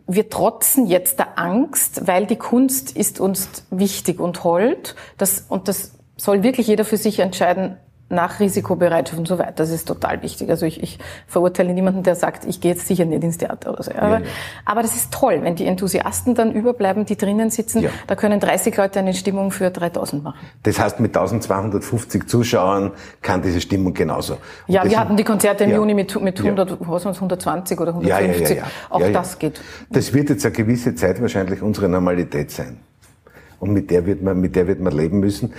wir 0.07 0.29
trotzen 0.29 0.87
jetzt 0.87 1.19
der 1.19 1.37
Angst, 1.37 2.07
weil 2.07 2.25
die 2.25 2.37
Kunst 2.37 2.95
ist 2.95 3.19
uns 3.19 3.65
wichtig 3.71 4.21
und 4.21 4.45
hold. 4.45 4.95
Das, 5.17 5.47
und 5.49 5.67
das 5.67 5.97
soll 6.15 6.43
wirklich 6.43 6.67
jeder 6.67 6.85
für 6.85 6.95
sich 6.95 7.19
entscheiden, 7.19 7.75
nach 8.13 8.39
Risikobereitschaft 8.39 9.19
und 9.19 9.27
so 9.27 9.39
weiter. 9.39 9.53
Das 9.55 9.69
ist 9.69 9.87
total 9.87 10.21
wichtig. 10.21 10.49
Also 10.49 10.65
ich, 10.65 10.81
ich 10.81 10.99
verurteile 11.27 11.73
niemanden, 11.73 12.03
der 12.03 12.15
sagt, 12.15 12.45
ich 12.45 12.61
gehe 12.61 12.71
jetzt 12.71 12.87
sicher 12.87 13.05
nicht 13.05 13.23
ins 13.23 13.37
Theater 13.37 13.71
oder 13.71 13.83
so. 13.83 13.91
Aber, 13.91 14.19
ja, 14.19 14.19
ja. 14.19 14.25
aber 14.65 14.81
das 14.81 14.95
ist 14.95 15.11
toll, 15.13 15.39
wenn 15.41 15.55
die 15.55 15.65
Enthusiasten 15.65 16.35
dann 16.35 16.51
überbleiben, 16.51 17.05
die 17.05 17.17
drinnen 17.17 17.49
sitzen, 17.49 17.83
ja. 17.83 17.89
da 18.07 18.15
können 18.15 18.39
30 18.39 18.75
Leute 18.77 18.99
eine 18.99 19.13
Stimmung 19.13 19.51
für 19.51 19.69
3000 19.69 20.23
machen. 20.23 20.39
Das 20.63 20.79
heißt, 20.79 20.99
mit 20.99 21.15
1250 21.15 22.27
Zuschauern 22.27 22.91
kann 23.21 23.41
diese 23.41 23.61
Stimmung 23.61 23.93
genauso. 23.93 24.33
Und 24.33 24.73
ja, 24.73 24.83
wir 24.83 24.99
hatten 24.99 25.17
die 25.17 25.23
Konzerte 25.23 25.63
im 25.65 25.71
Juni 25.71 25.93
mit, 25.93 26.19
mit 26.21 26.39
100, 26.39 26.77
was 26.79 27.05
120 27.05 27.79
oder 27.79 27.91
150. 27.91 28.61
Auch 28.89 29.01
das 29.11 29.39
geht. 29.39 29.61
Das 29.89 30.13
wird 30.13 30.29
jetzt 30.29 30.45
eine 30.45 30.53
gewisse 30.53 30.95
Zeit 30.95 31.21
wahrscheinlich 31.21 31.61
unsere 31.61 31.89
Normalität 31.89 32.51
sein 32.51 32.79
und 33.63 33.71
mit 33.71 33.89
der 33.89 34.05
wird 34.05 34.21
man, 34.21 34.39
mit 34.41 34.57
der 34.57 34.67
wird 34.67 34.81
man 34.81 34.91
leben 34.91 35.21
müssen. 35.21 35.53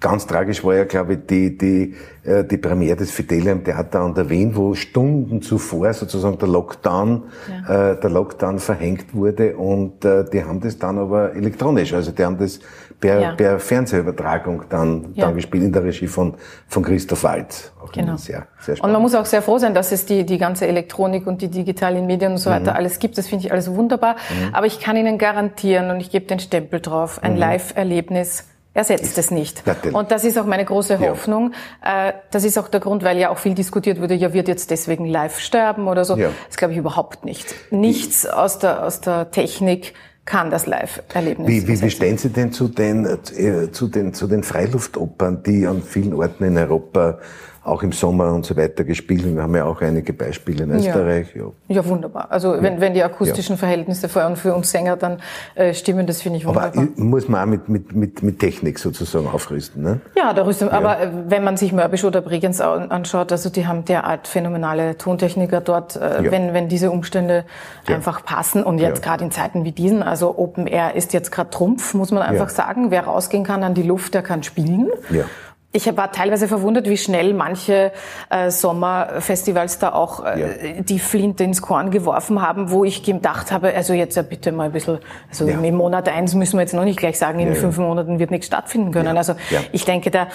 Ganz 0.00 0.28
tragisch 0.28 0.62
war 0.64 0.76
ja, 0.76 0.84
glaube 0.84 1.14
ich, 1.14 1.18
die, 1.26 1.58
die, 1.58 1.94
äh, 2.22 2.44
die 2.44 2.56
Premiere 2.56 2.96
des 2.96 3.10
Fidelia 3.10 3.50
im 3.50 3.64
Theater 3.64 4.00
an 4.00 4.14
der 4.14 4.30
Wien, 4.30 4.54
wo 4.54 4.74
Stunden 4.74 5.42
zuvor 5.42 5.92
sozusagen 5.92 6.38
der 6.38 6.48
Lockdown, 6.48 7.24
ja. 7.66 7.92
äh, 7.92 8.00
der 8.00 8.10
Lockdown 8.10 8.60
verhängt 8.60 9.12
wurde 9.12 9.56
und 9.56 10.04
äh, 10.04 10.24
die 10.32 10.44
haben 10.44 10.60
das 10.60 10.78
dann 10.78 10.98
aber 10.98 11.34
elektronisch, 11.34 11.92
also 11.94 12.12
die 12.12 12.24
haben 12.24 12.38
das 12.38 12.60
per, 13.00 13.20
ja. 13.20 13.32
per 13.32 13.58
Fernsehübertragung 13.58 14.64
dann, 14.68 15.14
ja. 15.14 15.26
dann 15.26 15.34
gespielt 15.34 15.64
in 15.64 15.72
der 15.72 15.82
Regie 15.84 16.06
von, 16.06 16.34
von 16.68 16.82
Christoph 16.84 17.24
Waltz. 17.24 17.72
Auch 17.82 17.90
genau. 17.90 18.16
Sehr, 18.16 18.46
sehr 18.60 18.76
spannend. 18.76 18.84
und 18.84 18.92
man 18.92 19.02
muss 19.02 19.14
auch 19.16 19.26
sehr 19.26 19.42
froh 19.42 19.58
sein, 19.58 19.74
dass 19.74 19.90
es 19.90 20.06
die, 20.06 20.24
die 20.24 20.38
ganze 20.38 20.66
Elektronik 20.66 21.26
und 21.26 21.42
die 21.42 21.48
digitalen 21.48 22.06
Medien 22.06 22.32
und 22.32 22.38
so 22.38 22.50
weiter 22.50 22.72
mhm. 22.72 22.76
alles 22.76 22.98
gibt. 22.98 23.18
Das 23.18 23.26
finde 23.26 23.46
ich 23.46 23.52
alles 23.52 23.72
wunderbar. 23.74 24.14
Mhm. 24.14 24.54
Aber 24.54 24.66
ich 24.66 24.80
kann 24.80 24.96
Ihnen 24.96 25.18
garantieren 25.18 25.90
und 25.90 26.00
ich 26.00 26.10
gebe 26.10 26.26
den 26.26 26.38
Stempel 26.38 26.80
drauf, 26.80 27.22
ein 27.22 27.32
mhm. 27.32 27.38
Live-Erlebnis 27.38 28.44
ersetzt 28.78 29.18
es 29.18 29.32
nicht. 29.32 29.66
Natürlich. 29.66 29.96
Und 29.96 30.12
das 30.12 30.24
ist 30.24 30.38
auch 30.38 30.46
meine 30.46 30.64
große 30.64 31.00
Hoffnung. 31.00 31.52
Ja. 31.84 32.10
Äh, 32.10 32.12
das 32.30 32.44
ist 32.44 32.56
auch 32.58 32.68
der 32.68 32.78
Grund, 32.78 33.02
weil 33.02 33.18
ja 33.18 33.30
auch 33.30 33.38
viel 33.38 33.54
diskutiert 33.54 34.00
wurde, 34.00 34.14
ja, 34.14 34.32
wird 34.32 34.46
jetzt 34.46 34.70
deswegen 34.70 35.04
live 35.04 35.40
sterben 35.40 35.88
oder 35.88 36.04
so. 36.04 36.16
Ja. 36.16 36.30
Das 36.46 36.56
glaube 36.56 36.72
ich 36.72 36.78
überhaupt 36.78 37.24
nicht. 37.24 37.54
Nichts 37.72 38.24
aus 38.24 38.60
der, 38.60 38.84
aus 38.84 39.00
der 39.00 39.32
Technik 39.32 39.94
kann 40.24 40.50
das 40.50 40.66
Live-Erlebnis. 40.66 41.48
Wie, 41.48 41.66
wie, 41.66 41.82
wie 41.82 41.90
stehen 41.90 42.18
Sie 42.18 42.28
denn 42.28 42.52
zu 42.52 42.68
den, 42.68 43.04
äh, 43.06 43.72
zu 43.72 43.88
den, 43.88 44.14
zu 44.14 44.26
den 44.26 44.42
Freiluftopern, 44.42 45.42
die 45.42 45.66
an 45.66 45.82
vielen 45.82 46.14
Orten 46.14 46.44
in 46.44 46.56
Europa 46.56 47.18
auch 47.64 47.82
im 47.82 47.92
Sommer 47.92 48.32
und 48.32 48.46
so 48.46 48.56
weiter 48.56 48.84
gespielt. 48.84 49.24
Und 49.24 49.36
wir 49.36 49.42
haben 49.42 49.54
ja 49.54 49.64
auch 49.64 49.80
einige 49.80 50.12
Beispiele 50.12 50.64
in 50.64 50.70
Österreich. 50.70 51.34
Ja, 51.34 51.42
ja. 51.42 51.76
ja 51.76 51.86
wunderbar. 51.86 52.28
Also 52.30 52.60
wenn, 52.60 52.80
wenn 52.80 52.94
die 52.94 53.02
akustischen 53.02 53.54
ja. 53.54 53.58
Verhältnisse 53.58 54.08
vor 54.08 54.22
allem 54.22 54.36
für 54.36 54.54
uns 54.54 54.70
Sänger 54.70 54.96
dann 54.96 55.20
äh, 55.54 55.74
stimmen, 55.74 56.06
das 56.06 56.22
finde 56.22 56.38
ich 56.38 56.46
wunderbar. 56.46 56.72
Aber 56.74 56.88
muss 56.96 57.28
man 57.28 57.42
auch 57.42 57.46
mit, 57.46 57.68
mit, 57.68 57.94
mit, 57.94 58.22
mit 58.22 58.38
Technik 58.38 58.78
sozusagen 58.78 59.26
aufrüsten, 59.26 59.82
ne? 59.82 60.00
Ja, 60.16 60.32
da 60.32 60.44
rüsten. 60.44 60.68
Aber 60.68 61.00
äh, 61.00 61.08
wenn 61.28 61.44
man 61.44 61.56
sich 61.56 61.72
Mörbisch 61.72 62.04
oder 62.04 62.20
Bregenz 62.20 62.60
anschaut, 62.60 63.32
also 63.32 63.50
die 63.50 63.66
haben 63.66 63.84
derart 63.84 64.28
phänomenale 64.28 64.96
Tontechniker 64.96 65.60
dort, 65.60 65.96
äh, 65.96 66.30
wenn, 66.30 66.54
wenn 66.54 66.68
diese 66.68 66.90
Umstände 66.90 67.44
einfach 67.86 68.24
passen. 68.24 68.62
Und 68.62 68.78
jetzt 68.78 69.02
gerade 69.02 69.24
in 69.24 69.30
Zeiten 69.30 69.64
wie 69.64 69.72
diesen, 69.72 70.02
also 70.02 70.36
Open 70.38 70.66
Air 70.66 70.94
ist 70.94 71.12
jetzt 71.12 71.30
gerade 71.32 71.50
Trumpf, 71.50 71.94
muss 71.94 72.10
man 72.10 72.22
einfach 72.22 72.48
sagen. 72.48 72.90
Wer 72.90 73.04
rausgehen 73.04 73.44
kann 73.44 73.62
an 73.62 73.74
die 73.74 73.82
Luft, 73.82 74.14
der 74.14 74.22
kann 74.22 74.42
spielen. 74.42 74.88
Ja 75.10 75.24
ich 75.70 75.96
war 75.96 76.10
teilweise 76.12 76.48
verwundert, 76.48 76.88
wie 76.88 76.96
schnell 76.96 77.34
manche 77.34 77.92
äh, 78.30 78.50
Sommerfestivals 78.50 79.78
da 79.78 79.92
auch 79.92 80.24
äh, 80.24 80.40
ja. 80.40 80.82
die 80.82 80.98
Flinte 80.98 81.44
ins 81.44 81.60
Korn 81.60 81.90
geworfen 81.90 82.40
haben, 82.40 82.70
wo 82.70 82.84
ich 82.84 83.02
gedacht 83.02 83.52
habe, 83.52 83.74
also 83.74 83.92
jetzt 83.92 84.16
ja 84.16 84.22
bitte 84.22 84.50
mal 84.50 84.64
ein 84.64 84.72
bisschen, 84.72 84.98
also 85.28 85.46
ja. 85.46 85.60
im 85.60 85.74
Monat 85.74 86.08
eins 86.08 86.34
müssen 86.34 86.56
wir 86.56 86.62
jetzt 86.62 86.72
noch 86.72 86.84
nicht 86.84 86.98
gleich 86.98 87.18
sagen, 87.18 87.38
in 87.38 87.48
ja, 87.48 87.54
fünf 87.54 87.76
Monaten 87.76 88.18
wird 88.18 88.30
nichts 88.30 88.46
stattfinden 88.46 88.92
können. 88.92 89.18
Also 89.18 89.34
ich 89.72 89.84
denke, 89.84 90.10
da 90.10 90.28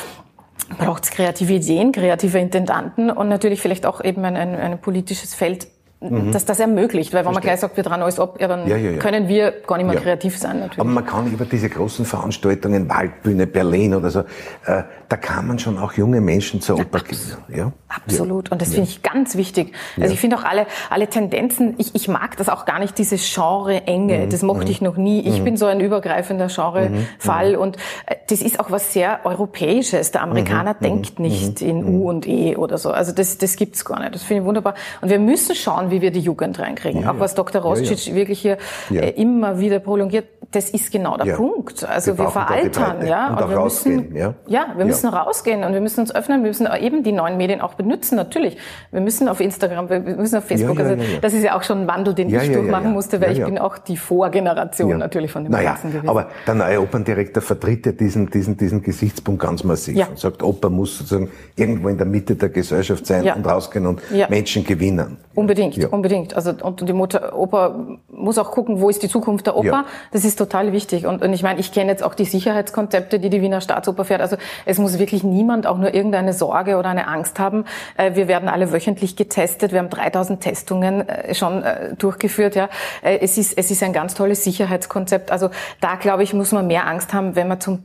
braucht 0.77 1.05
es 1.05 1.11
kreative 1.11 1.53
Ideen, 1.53 1.91
kreative 1.91 2.37
Intendanten 2.37 3.09
und 3.09 3.27
natürlich 3.27 3.59
vielleicht 3.59 3.87
auch 3.87 4.03
eben 4.03 4.23
ein, 4.25 4.37
ein, 4.37 4.55
ein 4.55 4.79
politisches 4.79 5.33
Feld, 5.33 5.67
mhm. 6.09 6.31
dass 6.31 6.45
das 6.45 6.59
ermöglicht. 6.59 7.13
Weil 7.13 7.19
wenn 7.19 7.33
Verstehe. 7.33 7.33
man 7.33 7.41
gleich 7.41 7.59
sagt, 7.59 7.77
wir 7.77 7.83
dran 7.83 8.01
alles 8.01 8.19
ab, 8.19 8.37
ja, 8.39 8.47
dann 8.47 8.67
ja, 8.67 8.77
ja, 8.77 8.97
können 8.97 9.27
wir 9.27 9.51
gar 9.65 9.77
nicht 9.77 9.87
mehr 9.87 9.95
kreativ 9.95 10.37
sein. 10.37 10.59
Natürlich. 10.59 10.79
Aber 10.79 10.89
man 10.89 11.05
kann 11.05 11.31
über 11.31 11.45
diese 11.45 11.69
großen 11.69 12.05
Veranstaltungen, 12.05 12.89
Waldbühne, 12.89 13.47
Berlin 13.47 13.95
oder 13.95 14.09
so, 14.09 14.19
äh, 14.65 14.83
da 15.09 15.17
kann 15.17 15.47
man 15.47 15.59
schon 15.59 15.77
auch 15.77 15.93
junge 15.93 16.21
Menschen 16.21 16.61
zur 16.61 16.79
Oper 16.79 16.99
gehen. 17.01 17.19
Ja? 17.55 17.71
Absolut. 17.87 18.51
Und 18.51 18.61
das 18.61 18.69
finde 18.69 18.89
ich 18.89 19.03
ganz 19.03 19.35
wichtig. 19.35 19.73
Also 19.99 20.13
ich 20.13 20.19
finde 20.19 20.37
auch 20.37 20.43
alle, 20.43 20.65
alle 20.89 21.07
Tendenzen, 21.07 21.75
ich, 21.77 21.93
ich 21.93 22.07
mag 22.07 22.35
das 22.37 22.49
auch 22.49 22.65
gar 22.65 22.79
nicht, 22.79 22.97
diese 22.97 23.17
Genre-Enge. 23.17 24.25
Mhm. 24.25 24.29
Das 24.29 24.41
mochte 24.41 24.65
mhm. 24.65 24.71
ich 24.71 24.81
noch 24.81 24.97
nie. 24.97 25.21
Ich 25.21 25.39
mhm. 25.39 25.43
bin 25.43 25.57
so 25.57 25.67
ein 25.67 25.79
übergreifender 25.79 26.47
Genre-Fall. 26.47 27.53
Mhm. 27.53 27.59
Und 27.59 27.77
äh, 28.07 28.15
das 28.29 28.41
ist 28.41 28.59
auch 28.59 28.71
was 28.71 28.93
sehr 28.93 29.19
Europäisches. 29.23 30.11
Der 30.11 30.23
Amerikaner 30.23 30.73
mhm. 30.79 30.83
denkt 30.83 31.19
nicht 31.19 31.61
in 31.61 31.85
U 31.85 32.09
und 32.09 32.27
E 32.27 32.55
oder 32.55 32.77
so. 32.77 32.89
Also 32.89 33.11
das, 33.11 33.37
das 33.37 33.55
gibt's 33.55 33.85
gar 33.85 33.99
nicht. 33.99 34.15
Das 34.15 34.23
finde 34.23 34.41
ich 34.41 34.47
wunderbar. 34.47 34.73
Und 35.01 35.09
wir 35.09 35.19
müssen 35.19 35.55
schauen, 35.55 35.91
wie 35.93 36.01
wir 36.01 36.11
die 36.11 36.19
Jugend 36.19 36.59
reinkriegen. 36.59 37.03
Ja, 37.03 37.11
auch 37.11 37.19
was 37.19 37.35
Dr. 37.35 37.61
Roscic 37.61 38.13
wirklich 38.13 38.41
hier 38.41 38.57
äh, 38.91 39.11
immer 39.11 39.59
wieder 39.59 39.79
prolongiert, 39.79 40.32
das 40.53 40.69
ist 40.69 40.91
genau 40.91 41.17
der 41.17 41.33
Punkt. 41.33 41.83
Also 41.83 42.17
wir, 42.17 42.25
wir 42.25 42.29
veraltern, 42.29 43.05
ja. 43.05 43.29
Und, 43.29 43.43
und 43.43 43.49
wir 43.49 43.59
müssen, 43.61 44.15
ja. 44.15 44.33
ja, 44.47 44.67
wir 44.75 44.85
müssen 44.85 45.09
rausgehen 45.09 45.63
und 45.63 45.73
wir 45.73 45.81
müssen 45.81 46.01
uns 46.01 46.13
öffnen, 46.13 46.43
wir 46.43 46.49
müssen 46.49 46.67
eben 46.79 47.03
die 47.03 47.11
neuen 47.11 47.37
Medien 47.37 47.59
auch 47.61 47.73
benutzen, 47.73 48.15
natürlich. 48.15 48.57
Wir 48.91 49.01
müssen 49.01 49.27
auf 49.27 49.39
Instagram, 49.39 49.89
wir 49.89 49.99
müssen 49.99 50.37
auf 50.37 50.45
Facebook, 50.45 50.79
also 50.79 50.95
das 51.21 51.33
ist 51.33 51.43
ja 51.43 51.57
auch 51.57 51.63
schon 51.63 51.81
ein 51.81 51.87
Wandel, 51.87 52.13
den 52.13 52.29
ich 52.29 52.51
durchmachen 52.51 52.91
musste, 52.91 53.19
weil 53.19 53.37
ich 53.37 53.43
bin 53.43 53.57
auch 53.57 53.77
die 53.77 53.97
Vorgeneration 53.97 54.97
natürlich 54.97 55.31
von 55.31 55.43
dem 55.43 55.51
naja, 55.51 55.71
Ganzen 55.71 55.91
gewesen. 55.91 56.09
Aber 56.09 56.27
der 56.45 56.55
neue 56.55 56.81
Operndirektor 56.81 57.41
vertritt 57.41 57.85
ja 57.85 57.91
diesen, 57.91 58.29
diesen, 58.29 58.57
diesen 58.57 58.81
Gesichtspunkt 58.81 59.41
ganz 59.41 59.63
massiv 59.63 60.07
und 60.07 60.19
sagt, 60.19 60.43
Oper 60.43 60.69
muss 60.69 60.99
sozusagen 60.99 61.31
irgendwo 61.55 61.89
in 61.89 61.97
der 61.97 62.05
Mitte 62.05 62.35
der 62.35 62.49
Gesellschaft 62.49 63.05
sein 63.05 63.29
und 63.33 63.45
rausgehen 63.45 63.87
und 63.87 64.01
Menschen 64.29 64.63
gewinnen. 64.63 65.17
Unbedingt, 65.33 65.91
unbedingt. 65.91 66.35
Also 66.35 66.53
und 66.61 66.87
die 66.87 66.93
Mutter 66.93 67.35
Oper 67.35 67.97
muss 68.09 68.37
auch 68.37 68.51
gucken, 68.51 68.79
wo 68.79 68.89
ist 68.89 69.01
die 69.01 69.09
Zukunft 69.09 69.47
der 69.47 69.55
Oper. 69.55 69.85
Das 70.11 70.23
ist 70.23 70.39
total 70.43 70.73
wichtig. 70.73 71.05
Und, 71.05 71.21
und 71.21 71.33
ich 71.33 71.43
meine, 71.43 71.59
ich 71.59 71.71
kenne 71.71 71.89
jetzt 71.91 72.03
auch 72.03 72.15
die 72.15 72.25
Sicherheitskonzepte, 72.25 73.19
die 73.19 73.29
die 73.29 73.41
Wiener 73.41 73.61
Staatsoper 73.61 74.05
fährt. 74.05 74.21
Also 74.21 74.37
es 74.65 74.77
muss 74.77 74.99
wirklich 74.99 75.23
niemand 75.23 75.67
auch 75.67 75.77
nur 75.77 75.93
irgendeine 75.93 76.33
Sorge 76.33 76.77
oder 76.77 76.89
eine 76.89 77.07
Angst 77.07 77.39
haben. 77.39 77.65
Äh, 77.97 78.15
wir 78.15 78.27
werden 78.27 78.49
alle 78.49 78.71
wöchentlich 78.73 79.15
getestet. 79.15 79.71
Wir 79.71 79.79
haben 79.79 79.89
3000 79.89 80.41
Testungen 80.41 81.07
äh, 81.07 81.33
schon 81.33 81.63
äh, 81.63 81.95
durchgeführt. 81.95 82.55
Ja, 82.55 82.69
es 83.01 83.37
ist 83.37 83.57
es 83.57 83.71
ist 83.71 83.83
ein 83.83 83.93
ganz 83.93 84.13
tolles 84.15 84.43
Sicherheitskonzept. 84.43 85.31
Also 85.31 85.49
da 85.79 85.95
glaube 85.95 86.23
ich 86.23 86.33
muss 86.33 86.51
man 86.51 86.67
mehr 86.67 86.87
Angst 86.87 87.13
haben, 87.13 87.35
wenn 87.35 87.47
man 87.47 87.61
zum 87.61 87.83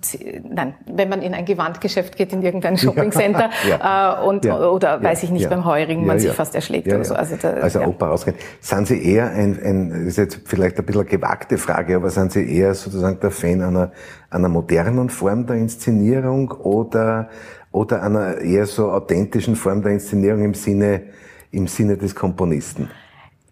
nein, 0.49 0.75
wenn 0.87 1.09
man 1.09 1.23
in 1.23 1.35
ein 1.35 1.45
Gewandgeschäft 1.45 2.17
geht 2.17 2.33
in 2.33 2.43
irgendein 2.43 2.77
Shoppingcenter 2.79 3.51
ja. 3.69 4.21
und 4.21 4.45
ja. 4.45 4.59
oder 4.59 5.03
weiß 5.03 5.23
ich 5.23 5.31
nicht 5.31 5.49
beim 5.49 5.65
Heurigen 5.65 6.07
man 6.07 6.19
sich 6.19 6.33
fast 6.33 6.55
erschlägt 6.55 6.89
oder 6.89 7.05
so. 7.05 7.15
Also, 7.15 7.37
da, 7.41 7.51
also 7.55 7.81
Oper 7.81 8.07
rausgehen. 8.07 8.37
Sind 8.61 8.89
Sie 8.89 9.03
eher 9.03 9.31
ein, 9.31 9.59
ein 9.63 9.91
das 9.91 10.01
ist 10.01 10.17
jetzt 10.19 10.41
vielleicht 10.45 10.79
ein 10.79 10.85
bisschen 10.85 11.03
eine 11.03 11.11
gewagte 11.11 11.59
Frage, 11.59 11.97
aber 11.97 12.11
sind 12.11 12.33
Sie 12.33 12.43
eher 12.49 12.75
sozusagen 12.75 13.21
der 13.21 13.31
Fan 13.31 13.63
einer, 13.63 13.93
einer 14.31 14.49
modernen 14.49 15.11
Form 15.11 15.47
der 15.47 15.57
Inszenierung 15.57 16.51
oder, 16.51 17.29
oder 17.71 18.03
einer 18.03 18.39
eher 18.39 18.67
so 18.67 18.91
authentischen 18.91 19.57
Form 19.57 19.83
der 19.83 19.93
Inszenierung 19.93 20.45
im 20.45 20.55
Sinne, 20.55 21.03
im 21.51 21.67
Sinne 21.67 21.97
des 21.97 22.15
Komponisten? 22.15 22.89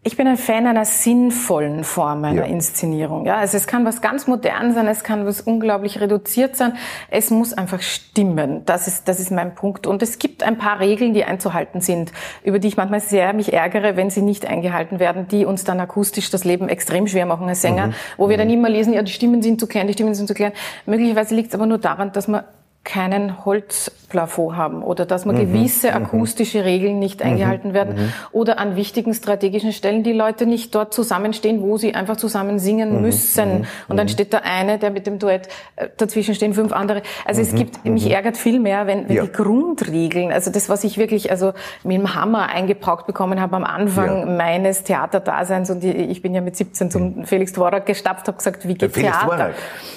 Ich 0.06 0.16
bin 0.16 0.28
ein 0.28 0.36
Fan 0.36 0.68
einer 0.68 0.84
sinnvollen 0.84 1.82
Form 1.82 2.22
einer 2.22 2.46
ja. 2.46 2.52
Inszenierung. 2.52 3.26
Ja, 3.26 3.38
also 3.38 3.56
es 3.56 3.66
kann 3.66 3.84
was 3.84 4.00
ganz 4.00 4.28
modern 4.28 4.72
sein, 4.72 4.86
es 4.86 5.02
kann 5.02 5.26
was 5.26 5.40
unglaublich 5.40 6.00
reduziert 6.00 6.54
sein. 6.54 6.74
Es 7.10 7.30
muss 7.30 7.52
einfach 7.52 7.82
stimmen. 7.82 8.62
Das 8.66 8.86
ist, 8.86 9.08
das 9.08 9.18
ist 9.18 9.32
mein 9.32 9.56
Punkt. 9.56 9.88
Und 9.88 10.04
es 10.04 10.20
gibt 10.20 10.44
ein 10.44 10.58
paar 10.58 10.78
Regeln, 10.78 11.12
die 11.12 11.24
einzuhalten 11.24 11.80
sind, 11.80 12.12
über 12.44 12.60
die 12.60 12.68
ich 12.68 12.76
manchmal 12.76 13.00
sehr 13.00 13.32
mich 13.32 13.52
ärgere, 13.52 13.96
wenn 13.96 14.08
sie 14.08 14.22
nicht 14.22 14.46
eingehalten 14.46 15.00
werden, 15.00 15.26
die 15.26 15.44
uns 15.44 15.64
dann 15.64 15.80
akustisch 15.80 16.30
das 16.30 16.44
Leben 16.44 16.68
extrem 16.68 17.08
schwer 17.08 17.26
machen 17.26 17.48
als 17.48 17.62
Sänger, 17.62 17.88
mhm. 17.88 17.94
wo 18.16 18.28
wir 18.28 18.36
dann 18.36 18.46
mhm. 18.46 18.54
immer 18.54 18.68
lesen, 18.68 18.92
ja, 18.92 19.02
die 19.02 19.10
Stimmen 19.10 19.42
sind 19.42 19.58
zu 19.58 19.66
klein, 19.66 19.88
die 19.88 19.94
Stimmen 19.94 20.14
sind 20.14 20.28
zu 20.28 20.34
klein. 20.34 20.52
Möglicherweise 20.86 21.34
liegt 21.34 21.48
es 21.48 21.54
aber 21.56 21.66
nur 21.66 21.78
daran, 21.78 22.12
dass 22.12 22.28
man 22.28 22.44
keinen 22.86 23.44
Holzplafond 23.44 24.56
haben 24.56 24.82
oder 24.82 25.04
dass 25.04 25.26
man 25.26 25.34
mhm, 25.34 25.52
gewisse 25.52 25.90
mhm. 25.90 25.96
akustische 25.96 26.64
Regeln 26.64 26.98
nicht 27.00 27.20
mhm, 27.20 27.30
eingehalten 27.32 27.74
werden 27.74 27.96
mhm. 27.96 28.12
oder 28.30 28.58
an 28.58 28.76
wichtigen 28.76 29.12
strategischen 29.12 29.72
Stellen 29.72 30.04
die 30.04 30.12
Leute 30.12 30.46
nicht 30.46 30.74
dort 30.74 30.94
zusammenstehen, 30.94 31.60
wo 31.60 31.76
sie 31.76 31.94
einfach 31.94 32.16
zusammen 32.16 32.60
singen 32.60 33.02
müssen. 33.02 33.66
Und 33.88 33.96
dann 33.96 34.08
steht 34.08 34.32
da 34.32 34.42
eine, 34.44 34.78
der 34.78 34.90
mit 34.90 35.06
dem 35.06 35.18
Duett 35.18 35.48
äh, 35.74 35.88
dazwischen 35.96 36.34
stehen 36.34 36.54
fünf 36.54 36.72
andere. 36.72 37.02
Also 37.24 37.42
es 37.42 37.54
gibt, 37.54 37.84
mich 37.84 38.08
ärgert 38.08 38.36
viel 38.36 38.60
mehr, 38.60 38.86
wenn, 38.86 39.08
wenn 39.08 39.16
ja. 39.16 39.24
die 39.24 39.32
Grundregeln, 39.32 40.32
also 40.32 40.52
das, 40.52 40.68
was 40.68 40.84
ich 40.84 40.96
wirklich 40.96 41.32
also 41.32 41.52
mit 41.82 41.96
dem 41.96 42.14
Hammer 42.14 42.48
eingepaukt 42.48 43.06
bekommen 43.08 43.40
habe 43.40 43.56
am 43.56 43.64
Anfang 43.64 44.20
ja. 44.20 44.26
meines 44.26 44.84
Theaterdaseins 44.84 45.70
und 45.70 45.82
ich 45.82 46.22
bin 46.22 46.34
ja 46.34 46.40
mit 46.40 46.56
17 46.56 46.90
zum 46.90 47.24
Felix 47.24 47.52
Dvorak 47.52 47.84
gestapft, 47.84 48.28
habe 48.28 48.38
gesagt, 48.38 48.68
wie 48.68 48.74
geht 48.74 48.92
Felix 48.92 49.10
Theater? 49.10 49.26
Dvorak. 49.26 49.54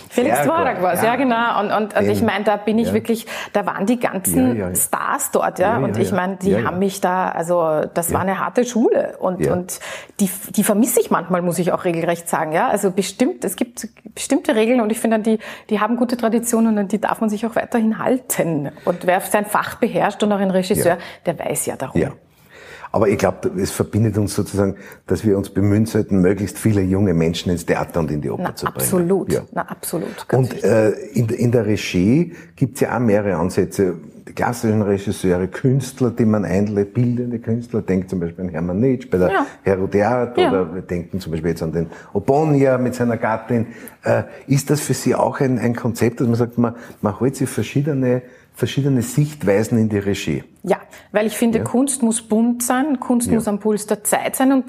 Felix 0.10 0.42
Dvorak 0.42 0.82
war 0.82 0.94
es, 0.94 1.04
ja. 1.04 1.10
ja 1.10 1.16
genau. 1.18 1.60
Und, 1.60 1.72
und, 1.72 1.96
und 1.96 2.10
ich 2.10 2.22
meine, 2.24 2.44
da 2.44 2.58
bin 2.80 2.84
ich 2.84 2.90
ja. 2.90 2.94
wirklich, 2.94 3.26
da 3.54 3.66
waren 3.66 3.86
die 3.86 4.00
ganzen 4.00 4.58
ja, 4.58 4.70
ja, 4.70 4.76
Stars 4.76 5.32
dort, 5.32 5.60
ja. 5.60 5.78
und 5.78 5.98
ich 5.98 6.12
meine, 6.12 6.38
die 6.38 6.64
haben 6.64 6.80
mich 6.80 7.02
da, 7.02 7.30
also 7.30 7.82
das 7.94 8.14
war 8.14 8.22
eine 8.22 8.40
harte 8.40 8.64
Schule 8.66 9.18
und, 9.20 9.46
und 9.48 9.80
die, 10.20 10.30
die 10.56 10.64
vermisse 10.64 11.02
ich 11.02 11.12
manchmal, 11.12 11.42
muss 11.42 11.60
ich 11.60 11.72
auch 11.72 11.86
regelrecht 11.86 12.30
sagen, 12.30 12.52
ja. 12.54 12.70
Also 12.70 12.92
bestimmt, 12.92 13.44
es 13.44 13.56
gibt 13.56 13.88
bestimmte 14.16 14.56
Regeln 14.56 14.82
und 14.82 14.92
ich 14.92 15.00
finde, 15.00 15.20
die, 15.20 15.40
die 15.70 15.80
haben 15.80 15.98
gute 15.98 16.18
Traditionen 16.18 16.78
und 16.78 16.92
die 16.92 17.02
darf 17.02 17.22
man 17.22 17.30
sich 17.30 17.46
auch 17.46 17.56
weiterhin 17.56 18.00
halten. 18.00 18.72
Und 18.86 19.06
wer 19.06 19.22
sein 19.22 19.46
Fach 19.46 19.76
beherrscht 19.76 20.24
und 20.24 20.32
auch 20.32 20.40
ein 20.40 20.52
Regisseur, 20.52 20.98
der 21.26 21.40
weiß 21.40 21.66
ja 21.66 21.76
darum. 21.76 22.00
Aber 22.92 23.08
ich 23.08 23.18
glaube, 23.18 23.52
es 23.60 23.72
verbindet 23.72 24.18
uns 24.18 24.34
sozusagen, 24.34 24.76
dass 25.06 25.24
wir 25.24 25.38
uns 25.38 25.50
bemühen 25.52 25.86
sollten, 25.86 26.22
möglichst 26.22 26.58
viele 26.58 26.82
junge 26.82 27.14
Menschen 27.14 27.52
ins 27.52 27.66
Theater 27.66 28.00
und 28.00 28.10
in 28.10 28.22
die 28.22 28.30
Oper 28.30 28.44
Na, 28.44 28.56
zu 28.56 28.66
bringen. 28.66 28.78
Absolut, 28.78 29.32
ja. 29.34 29.42
Na, 29.52 29.62
absolut. 29.62 30.26
und 30.34 30.64
äh, 30.64 30.90
in, 31.14 31.30
in, 31.30 31.52
der 31.52 31.66
Regie 31.66 32.34
gibt's 32.56 32.80
ja 32.80 32.96
auch 32.96 33.00
mehrere 33.00 33.36
Ansätze. 33.36 33.96
Die 34.28 34.34
klassischen 34.34 34.84
Regisseure, 34.84 35.48
Künstler, 35.48 36.12
die 36.12 36.26
man 36.26 36.46
einlädt, 36.46 36.94
bildende 36.94 37.40
Künstler, 37.40 37.82
denkt 37.82 38.12
zum 38.12 38.20
Beispiel 38.20 38.46
an 38.46 38.50
Hermann 38.50 38.80
Nitsch 38.80 39.10
bei 39.10 39.18
der 39.18 39.30
ja. 39.32 39.46
Herodiat 39.64 40.38
ja. 40.38 40.50
oder 40.50 40.76
wir 40.76 40.82
denken 40.84 41.20
zum 41.20 41.32
Beispiel 41.32 41.52
jetzt 41.52 41.64
an 41.64 41.72
den 41.72 41.88
Obonia 42.14 42.78
mit 42.78 42.94
seiner 42.94 43.18
Gattin. 43.18 43.68
Äh, 44.04 44.24
ist 44.46 44.70
das 44.70 44.82
für 44.82 44.94
Sie 44.94 45.16
auch 45.16 45.40
ein, 45.40 45.58
ein 45.58 45.76
Konzept, 45.76 46.22
dass 46.22 46.28
man 46.28 46.36
sagt, 46.36 46.58
man, 46.60 46.76
man 47.02 47.20
holt 47.20 47.36
sich 47.36 47.50
verschiedene 47.50 48.22
verschiedene 48.60 49.02
Sichtweisen 49.02 49.78
in 49.80 49.90
die 49.90 49.98
Regie. 49.98 50.44
Ja, 50.64 50.78
weil 51.12 51.26
ich 51.26 51.36
finde, 51.36 51.60
ja. 51.60 51.64
Kunst 51.64 52.04
muss 52.04 52.22
bunt 52.22 52.62
sein, 52.62 53.00
Kunst 53.00 53.28
ja. 53.28 53.34
muss 53.34 53.48
am 53.48 53.60
Puls 53.60 53.88
der 53.88 54.04
Zeit 54.04 54.36
sein 54.36 54.52
und 54.52 54.66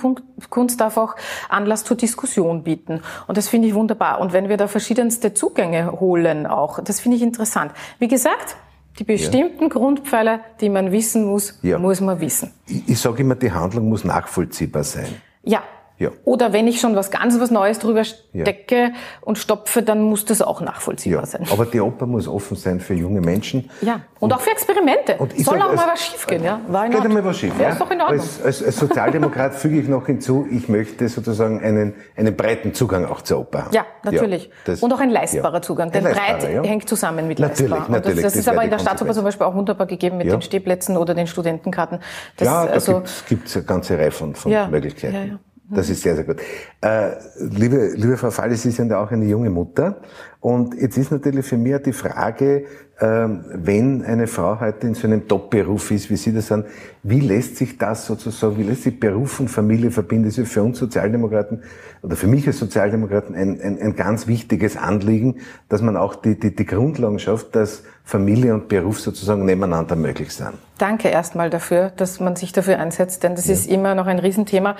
Kunst 0.48 0.80
darf 0.80 0.96
auch 0.96 1.16
Anlass 1.48 1.84
zur 1.84 1.96
Diskussion 1.96 2.62
bieten. 2.62 3.02
Und 3.26 3.36
das 3.36 3.48
finde 3.48 3.68
ich 3.68 3.74
wunderbar. 3.74 4.20
Und 4.20 4.32
wenn 4.32 4.48
wir 4.48 4.56
da 4.56 4.68
verschiedenste 4.68 5.34
Zugänge 5.34 6.00
holen 6.00 6.46
auch, 6.46 6.82
das 6.82 7.00
finde 7.00 7.16
ich 7.18 7.22
interessant. 7.22 7.72
Wie 7.98 8.08
gesagt, 8.08 8.56
die 8.98 9.04
bestimmten 9.04 9.64
ja. 9.64 9.68
Grundpfeiler, 9.68 10.40
die 10.60 10.68
man 10.68 10.92
wissen 10.92 11.24
muss, 11.24 11.58
muss 11.62 12.00
man 12.00 12.20
wissen. 12.20 12.52
Ich, 12.66 12.88
ich 12.88 12.98
sage 12.98 13.22
immer, 13.22 13.34
die 13.34 13.52
Handlung 13.52 13.88
muss 13.88 14.04
nachvollziehbar 14.04 14.84
sein. 14.84 15.08
Ja, 15.42 15.62
ja. 16.00 16.10
Oder 16.24 16.54
wenn 16.54 16.66
ich 16.66 16.80
schon 16.80 16.96
was 16.96 17.10
ganz 17.10 17.38
was 17.38 17.50
Neues 17.50 17.78
drüber 17.78 18.04
stecke 18.04 18.74
ja. 18.74 18.90
und 19.20 19.36
stopfe, 19.36 19.82
dann 19.82 20.00
muss 20.00 20.24
das 20.24 20.40
auch 20.40 20.62
nachvollziehbar 20.62 21.20
ja. 21.20 21.26
sein. 21.26 21.46
Aber 21.52 21.66
die 21.66 21.78
Oper 21.78 22.06
muss 22.06 22.26
offen 22.26 22.56
sein 22.56 22.80
für 22.80 22.94
junge 22.94 23.20
Menschen. 23.20 23.68
Ja, 23.82 24.00
und, 24.18 24.32
und 24.32 24.32
auch 24.32 24.40
für 24.40 24.50
Experimente. 24.50 25.16
Und 25.18 25.32
Soll 25.36 25.58
sag, 25.58 25.68
auch 25.68 25.74
mal 25.74 25.88
was 25.92 26.02
schiefgehen, 26.02 26.42
ja? 26.42 26.58
War 26.68 26.88
geht 26.88 27.02
einmal 27.02 27.22
was 27.22 27.38
schief, 27.38 27.52
ja? 27.60 27.68
Ist 27.68 27.80
doch 27.82 27.90
in 27.90 28.00
Ordnung. 28.00 28.18
Als, 28.18 28.42
als, 28.42 28.64
als 28.64 28.76
Sozialdemokrat 28.78 29.54
füge 29.54 29.78
ich 29.78 29.88
noch 29.88 30.06
hinzu, 30.06 30.48
ich 30.50 30.70
möchte 30.70 31.06
sozusagen 31.10 31.62
einen, 31.62 31.92
einen 32.16 32.34
breiten 32.34 32.72
Zugang 32.72 33.04
auch 33.04 33.20
zur 33.20 33.40
Oper 33.40 33.66
haben. 33.66 33.74
Ja, 33.74 33.84
natürlich. 34.02 34.50
und 34.80 34.90
auch 34.94 35.00
ein 35.00 35.10
leistbarer 35.10 35.60
Zugang, 35.60 35.92
denn 35.92 36.04
breit 36.04 36.42
hängt 36.64 36.88
zusammen 36.88 37.28
mit 37.28 37.38
natürlich, 37.40 37.70
leistbar. 37.70 37.90
Natürlich, 37.90 38.22
das, 38.22 38.24
das, 38.24 38.32
das 38.32 38.40
ist 38.40 38.48
aber 38.48 38.64
in 38.64 38.70
der 38.70 38.78
Staatsoper 38.78 39.12
zum 39.12 39.24
Beispiel 39.24 39.46
auch 39.46 39.54
wunderbar 39.54 39.86
gegeben 39.86 40.16
mit 40.16 40.32
den 40.32 40.40
Stehplätzen 40.40 40.96
oder 40.96 41.14
den 41.14 41.26
Studentenkarten. 41.26 41.98
Das, 42.38 42.46
ja, 42.46 42.64
da 42.64 42.72
also, 42.72 43.02
gibt 43.28 43.48
es 43.48 43.56
eine 43.56 43.66
ganze 43.66 43.98
Reihe 43.98 44.10
von, 44.10 44.34
von 44.34 44.50
Möglichkeiten. 44.70 45.38
Das 45.72 45.88
ist 45.88 46.02
sehr, 46.02 46.16
sehr 46.16 46.24
gut. 46.24 46.38
Äh, 46.80 47.12
liebe, 47.38 47.92
liebe 47.94 48.16
Frau 48.16 48.30
Falle, 48.30 48.56
Sie 48.56 48.72
sind 48.72 48.90
ja 48.90 49.00
auch 49.00 49.10
eine 49.12 49.24
junge 49.24 49.50
Mutter. 49.50 50.00
Und 50.40 50.74
jetzt 50.74 50.98
ist 50.98 51.12
natürlich 51.12 51.46
für 51.46 51.56
mich 51.56 51.76
die 51.82 51.92
Frage, 51.92 52.64
äh, 52.98 53.28
wenn 53.54 54.02
eine 54.02 54.26
Frau 54.26 54.58
heute 54.58 54.88
in 54.88 54.94
so 54.94 55.06
einem 55.06 55.28
Top-Beruf 55.28 55.92
ist, 55.92 56.10
wie 56.10 56.16
Sie 56.16 56.32
das 56.32 56.48
sind, 56.48 56.66
wie 57.04 57.20
lässt 57.20 57.56
sich 57.56 57.78
das 57.78 58.04
sozusagen, 58.04 58.58
wie 58.58 58.64
lässt 58.64 58.82
sich 58.82 58.98
Beruf 58.98 59.38
und 59.38 59.48
Familie 59.48 59.92
verbinden? 59.92 60.24
Das 60.24 60.38
ist 60.38 60.50
für 60.50 60.62
uns 60.62 60.78
Sozialdemokraten 60.78 61.62
oder 62.02 62.16
für 62.16 62.26
mich 62.26 62.48
als 62.48 62.58
Sozialdemokraten 62.58 63.36
ein, 63.36 63.60
ein, 63.60 63.78
ein 63.80 63.94
ganz 63.94 64.26
wichtiges 64.26 64.76
Anliegen, 64.76 65.36
dass 65.68 65.82
man 65.82 65.96
auch 65.96 66.16
die, 66.16 66.38
die, 66.38 66.54
die 66.54 66.66
Grundlagen 66.66 67.20
schafft, 67.20 67.54
dass 67.54 67.84
Familie 68.02 68.54
und 68.54 68.68
Beruf 68.68 68.98
sozusagen 68.98 69.44
nebeneinander 69.44 69.94
möglich 69.94 70.32
sind. 70.32 70.54
Danke 70.80 71.08
erstmal 71.08 71.50
dafür, 71.50 71.92
dass 71.94 72.20
man 72.20 72.36
sich 72.36 72.52
dafür 72.52 72.78
einsetzt, 72.78 73.22
denn 73.22 73.34
das 73.34 73.48
ja. 73.48 73.52
ist 73.52 73.66
immer 73.66 73.94
noch 73.94 74.06
ein 74.06 74.18
Riesenthema. 74.18 74.76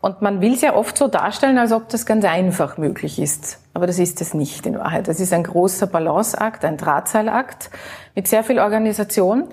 Und 0.00 0.22
man 0.22 0.40
will 0.40 0.54
es 0.54 0.62
ja 0.62 0.74
oft 0.74 0.96
so 0.96 1.08
darstellen, 1.08 1.58
als 1.58 1.72
ob 1.72 1.90
das 1.90 2.06
ganz 2.06 2.24
einfach 2.24 2.78
möglich 2.78 3.18
ist. 3.18 3.58
Aber 3.74 3.86
das 3.86 3.98
ist 3.98 4.22
es 4.22 4.32
nicht 4.32 4.64
in 4.64 4.78
Wahrheit. 4.78 5.08
Das 5.08 5.20
ist 5.20 5.30
ein 5.32 5.44
großer 5.44 5.86
Balanceakt, 5.86 6.64
ein 6.64 6.78
Drahtseilakt 6.78 7.68
mit 8.14 8.28
sehr 8.28 8.44
viel 8.44 8.60
Organisation. 8.60 9.48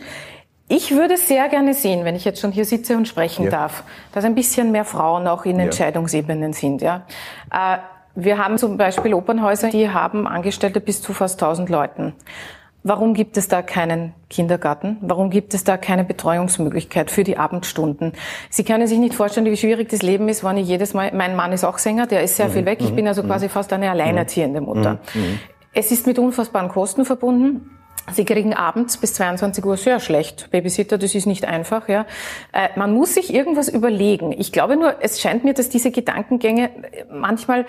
Ich 0.69 0.91
würde 0.91 1.17
sehr 1.17 1.49
gerne 1.49 1.73
sehen, 1.73 2.05
wenn 2.05 2.15
ich 2.15 2.23
jetzt 2.23 2.39
schon 2.39 2.53
hier 2.53 2.63
sitze 2.63 2.95
und 2.95 3.05
sprechen 3.05 3.45
ja. 3.45 3.51
darf, 3.51 3.83
dass 4.13 4.23
ein 4.23 4.35
bisschen 4.35 4.71
mehr 4.71 4.85
Frauen 4.85 5.27
auch 5.27 5.43
in 5.43 5.57
ja. 5.57 5.65
Entscheidungsebenen 5.65 6.53
sind. 6.53 6.81
Ja. 6.81 7.07
Äh, 7.51 7.79
wir 8.15 8.37
haben 8.37 8.57
zum 8.57 8.77
Beispiel 8.77 9.13
Opernhäuser, 9.13 9.69
die 9.69 9.89
haben 9.89 10.27
Angestellte 10.27 10.79
bis 10.79 11.01
zu 11.01 11.13
fast 11.13 11.43
1000 11.43 11.69
Leuten. 11.69 12.13
Warum 12.83 13.13
gibt 13.13 13.35
es 13.35 13.49
da 13.49 13.61
keinen 13.61 14.13
Kindergarten? 14.29 14.97
Warum 15.01 15.29
gibt 15.29 15.53
es 15.53 15.65
da 15.65 15.75
keine 15.75 16.05
Betreuungsmöglichkeit 16.05 17.11
für 17.11 17.25
die 17.25 17.37
Abendstunden? 17.37 18.13
Sie 18.49 18.63
können 18.63 18.87
sich 18.87 18.99
nicht 18.99 19.15
vorstellen, 19.15 19.45
wie 19.47 19.57
schwierig 19.57 19.89
das 19.89 20.01
Leben 20.01 20.29
ist, 20.29 20.43
wenn 20.43 20.57
ich 20.57 20.67
jedes 20.67 20.93
Mal, 20.93 21.11
mein 21.13 21.35
Mann 21.35 21.51
ist 21.51 21.65
auch 21.65 21.77
Sänger, 21.77 22.07
der 22.07 22.23
ist 22.23 22.37
sehr 22.37 22.47
mhm. 22.47 22.51
viel 22.51 22.65
weg. 22.65 22.79
Ich 22.81 22.93
bin 22.93 23.07
also 23.07 23.21
mhm. 23.23 23.27
quasi 23.27 23.49
fast 23.49 23.73
eine 23.73 23.91
alleinerziehende 23.91 24.61
Mutter. 24.61 24.99
Mhm. 25.13 25.39
Es 25.73 25.91
ist 25.91 26.07
mit 26.07 26.17
unfassbaren 26.19 26.69
Kosten 26.69 27.03
verbunden. 27.03 27.78
Sie 28.13 28.25
kriegen 28.25 28.53
abends 28.53 28.97
bis 28.97 29.13
22 29.13 29.65
Uhr 29.65 29.77
sehr 29.77 29.99
schlecht. 29.99 30.49
Babysitter, 30.51 30.97
das 30.97 31.15
ist 31.15 31.25
nicht 31.25 31.45
einfach, 31.45 31.87
ja. 31.89 32.05
Äh, 32.51 32.69
man 32.75 32.93
muss 32.93 33.13
sich 33.13 33.33
irgendwas 33.33 33.69
überlegen. 33.69 34.33
Ich 34.37 34.51
glaube 34.51 34.75
nur, 34.75 34.95
es 35.01 35.21
scheint 35.21 35.43
mir, 35.43 35.53
dass 35.53 35.69
diese 35.69 35.91
Gedankengänge 35.91 36.69
manchmal, 37.11 37.65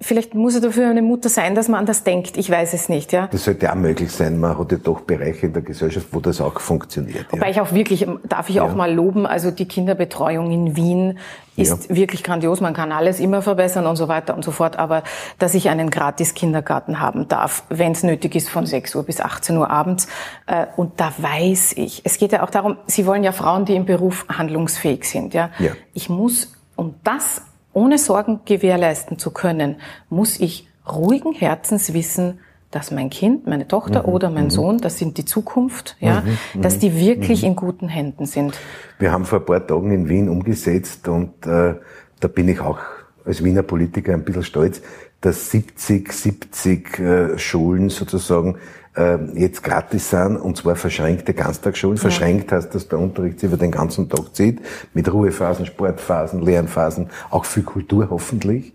vielleicht 0.00 0.34
muss 0.34 0.54
es 0.54 0.60
dafür 0.60 0.88
eine 0.88 1.02
Mutter 1.02 1.28
sein, 1.28 1.54
dass 1.54 1.68
man 1.68 1.80
anders 1.80 2.04
denkt. 2.04 2.36
Ich 2.36 2.50
weiß 2.50 2.74
es 2.74 2.88
nicht, 2.88 3.12
ja. 3.12 3.28
Das 3.28 3.44
sollte 3.44 3.70
auch 3.70 3.76
möglich 3.76 4.10
sein. 4.10 4.38
Man 4.38 4.58
hat 4.58 4.72
ja 4.72 4.78
doch 4.78 5.02
Bereiche 5.02 5.46
in 5.46 5.52
der 5.52 5.62
Gesellschaft, 5.62 6.08
wo 6.12 6.20
das 6.20 6.40
auch 6.40 6.60
funktioniert. 6.60 7.26
Ja. 7.26 7.32
Wobei 7.32 7.50
ich 7.50 7.60
auch 7.60 7.72
wirklich, 7.72 8.06
darf 8.28 8.50
ich 8.50 8.60
auch 8.60 8.70
ja. 8.70 8.74
mal 8.74 8.92
loben, 8.92 9.26
also 9.26 9.50
die 9.50 9.66
Kinderbetreuung 9.66 10.50
in 10.50 10.76
Wien 10.76 11.18
ist 11.56 11.88
ja. 11.88 11.96
wirklich 11.96 12.22
grandios. 12.22 12.60
Man 12.60 12.74
kann 12.74 12.90
alles 12.92 13.20
immer 13.20 13.42
verbessern 13.42 13.86
und 13.86 13.96
so 13.96 14.08
weiter 14.08 14.34
und 14.34 14.44
so 14.44 14.50
fort. 14.50 14.78
Aber 14.78 15.02
dass 15.38 15.54
ich 15.54 15.68
einen 15.68 15.90
gratis 15.90 16.34
Kindergarten 16.34 17.00
haben 17.00 17.28
darf, 17.28 17.64
wenn 17.68 17.92
es 17.92 18.02
nötig 18.02 18.34
ist, 18.34 18.48
von 18.48 18.66
6 18.66 18.94
Uhr 18.94 19.04
bis 19.04 19.20
18 19.20 19.56
Uhr 19.56 19.70
abends. 19.74 20.08
Äh, 20.46 20.66
und 20.76 21.00
da 21.00 21.12
weiß 21.16 21.74
ich, 21.76 22.02
es 22.04 22.18
geht 22.18 22.32
ja 22.32 22.42
auch 22.42 22.50
darum, 22.50 22.78
Sie 22.86 23.06
wollen 23.06 23.24
ja 23.24 23.32
Frauen, 23.32 23.64
die 23.64 23.74
im 23.74 23.84
Beruf 23.84 24.26
handlungsfähig 24.28 25.04
sind. 25.04 25.34
Ja, 25.34 25.50
ja. 25.58 25.72
ich 25.92 26.08
muss, 26.08 26.52
um 26.76 26.94
das 27.04 27.42
ohne 27.72 27.98
Sorgen 27.98 28.40
gewährleisten 28.44 29.18
zu 29.18 29.30
können, 29.32 29.76
muss 30.08 30.38
ich 30.40 30.68
ruhigen 30.86 31.32
Herzens 31.32 31.92
wissen, 31.92 32.38
dass 32.70 32.90
mein 32.90 33.08
Kind, 33.08 33.46
meine 33.46 33.68
Tochter 33.68 34.02
mhm, 34.02 34.08
oder 34.08 34.30
mein 34.30 34.44
mhm. 34.44 34.50
Sohn, 34.50 34.78
das 34.78 34.98
sind 34.98 35.16
die 35.16 35.24
Zukunft, 35.24 35.96
ja, 36.00 36.22
mhm, 36.22 36.38
mhm 36.54 36.62
dass 36.62 36.78
die 36.78 36.98
wirklich 36.98 37.42
mhm. 37.42 37.48
in 37.48 37.56
guten 37.56 37.88
Händen 37.88 38.26
sind. 38.26 38.58
Wir 38.98 39.12
haben 39.12 39.24
vor 39.24 39.40
ein 39.40 39.44
paar 39.44 39.64
Tagen 39.66 39.92
in 39.92 40.08
Wien 40.08 40.28
umgesetzt 40.28 41.06
und 41.08 41.46
äh, 41.46 41.74
da 42.20 42.28
bin 42.28 42.48
ich 42.48 42.60
auch 42.60 42.78
als 43.24 43.44
Wiener 43.44 43.62
Politiker 43.62 44.12
ein 44.12 44.24
bisschen 44.24 44.42
stolz, 44.42 44.82
dass 45.20 45.50
70, 45.50 46.12
70 46.12 46.98
äh, 46.98 47.38
Schulen 47.38 47.90
sozusagen 47.90 48.58
äh, 48.96 49.18
jetzt 49.34 49.62
gratis 49.62 50.10
sind, 50.10 50.36
und 50.36 50.56
zwar 50.56 50.76
verschränkte 50.76 51.34
Ganztagsschulen. 51.34 51.96
Ja. 51.96 52.02
Verschränkt 52.02 52.52
heißt, 52.52 52.74
dass 52.74 52.88
der 52.88 52.98
Unterricht 52.98 53.40
sich 53.40 53.48
über 53.48 53.56
den 53.56 53.70
ganzen 53.70 54.08
Tag 54.08 54.34
zieht, 54.34 54.60
mit 54.92 55.12
Ruhephasen, 55.12 55.66
Sportphasen, 55.66 56.42
Lernphasen, 56.42 57.10
auch 57.30 57.44
für 57.44 57.62
Kultur 57.62 58.08
hoffentlich 58.10 58.72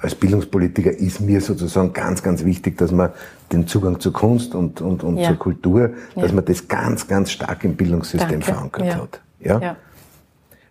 als 0.00 0.14
Bildungspolitiker 0.14 0.92
ist 0.92 1.20
mir 1.20 1.40
sozusagen 1.40 1.92
ganz, 1.92 2.22
ganz 2.22 2.44
wichtig, 2.44 2.78
dass 2.78 2.92
man 2.92 3.10
den 3.52 3.66
Zugang 3.66 3.98
zur 4.00 4.12
Kunst 4.12 4.54
und, 4.54 4.80
und, 4.80 5.02
und 5.02 5.16
ja. 5.16 5.28
zur 5.28 5.38
Kultur, 5.38 5.90
dass 6.14 6.30
ja. 6.30 6.34
man 6.34 6.44
das 6.44 6.68
ganz, 6.68 7.08
ganz 7.08 7.30
stark 7.30 7.64
im 7.64 7.76
Bildungssystem 7.76 8.40
Danke. 8.40 8.44
verankert 8.44 8.86
ja. 8.86 8.94
hat. 8.94 9.20
Ja? 9.40 9.76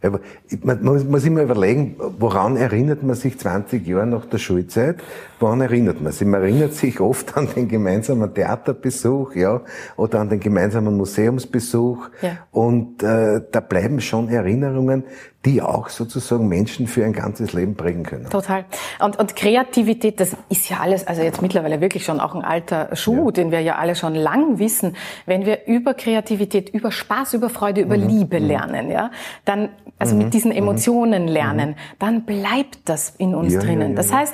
Aber 0.03 0.19
man 0.63 0.83
muss, 0.83 1.03
muss 1.03 1.25
immer 1.25 1.41
überlegen, 1.41 1.95
woran 2.19 2.55
erinnert 2.55 3.03
man 3.03 3.15
sich 3.15 3.37
20 3.37 3.85
Jahre 3.85 4.05
nach 4.05 4.25
der 4.25 4.37
Schulzeit? 4.37 4.97
Woran 5.39 5.61
erinnert 5.61 6.01
man 6.01 6.11
sich? 6.11 6.27
Man 6.27 6.41
erinnert 6.41 6.73
sich 6.73 6.99
oft 6.99 7.37
an 7.37 7.47
den 7.55 7.67
gemeinsamen 7.67 8.33
Theaterbesuch, 8.33 9.35
ja, 9.35 9.61
oder 9.95 10.19
an 10.19 10.29
den 10.29 10.39
gemeinsamen 10.39 10.97
Museumsbesuch. 10.97 12.09
Ja. 12.21 12.37
Und 12.51 13.03
äh, 13.03 13.41
da 13.51 13.59
bleiben 13.59 14.01
schon 14.01 14.29
Erinnerungen, 14.29 15.03
die 15.47 15.61
auch 15.61 15.87
sozusagen 15.87 16.47
Menschen 16.47 16.87
für 16.87 17.05
ein 17.05 17.13
ganzes 17.13 17.53
Leben 17.53 17.75
prägen 17.75 18.03
können. 18.03 18.29
Total. 18.29 18.65
Und, 18.99 19.17
und 19.17 19.35
Kreativität, 19.35 20.19
das 20.19 20.35
ist 20.49 20.69
ja 20.69 20.79
alles, 20.81 21.07
also 21.07 21.21
jetzt 21.21 21.41
mittlerweile 21.41 21.79
wirklich 21.79 22.03
schon 22.03 22.19
auch 22.19 22.35
ein 22.35 22.43
alter 22.43 22.93
Schuh, 22.95 23.27
ja. 23.27 23.31
den 23.31 23.51
wir 23.51 23.61
ja 23.61 23.75
alle 23.75 23.95
schon 23.95 24.13
lang 24.13 24.59
wissen. 24.59 24.97
Wenn 25.25 25.45
wir 25.45 25.65
über 25.65 25.93
Kreativität, 25.93 26.69
über 26.69 26.91
Spaß, 26.91 27.35
über 27.35 27.49
Freude, 27.49 27.81
über 27.81 27.97
mhm. 27.97 28.07
Liebe 28.07 28.39
mhm. 28.41 28.47
lernen, 28.47 28.91
ja, 28.91 29.11
dann, 29.45 29.69
also 29.99 30.15
mhm. 30.15 30.23
mit 30.23 30.33
diesen 30.33 30.51
mhm. 30.51 30.57
Emotionen 30.57 31.23
mhm. 31.23 31.29
lernen, 31.29 31.75
dann 31.97 32.25
bleibt 32.25 32.79
das 32.85 33.13
in 33.17 33.33
uns 33.33 33.53
ja, 33.53 33.61
drinnen. 33.61 33.95
Das 33.95 34.11
heißt, 34.11 34.33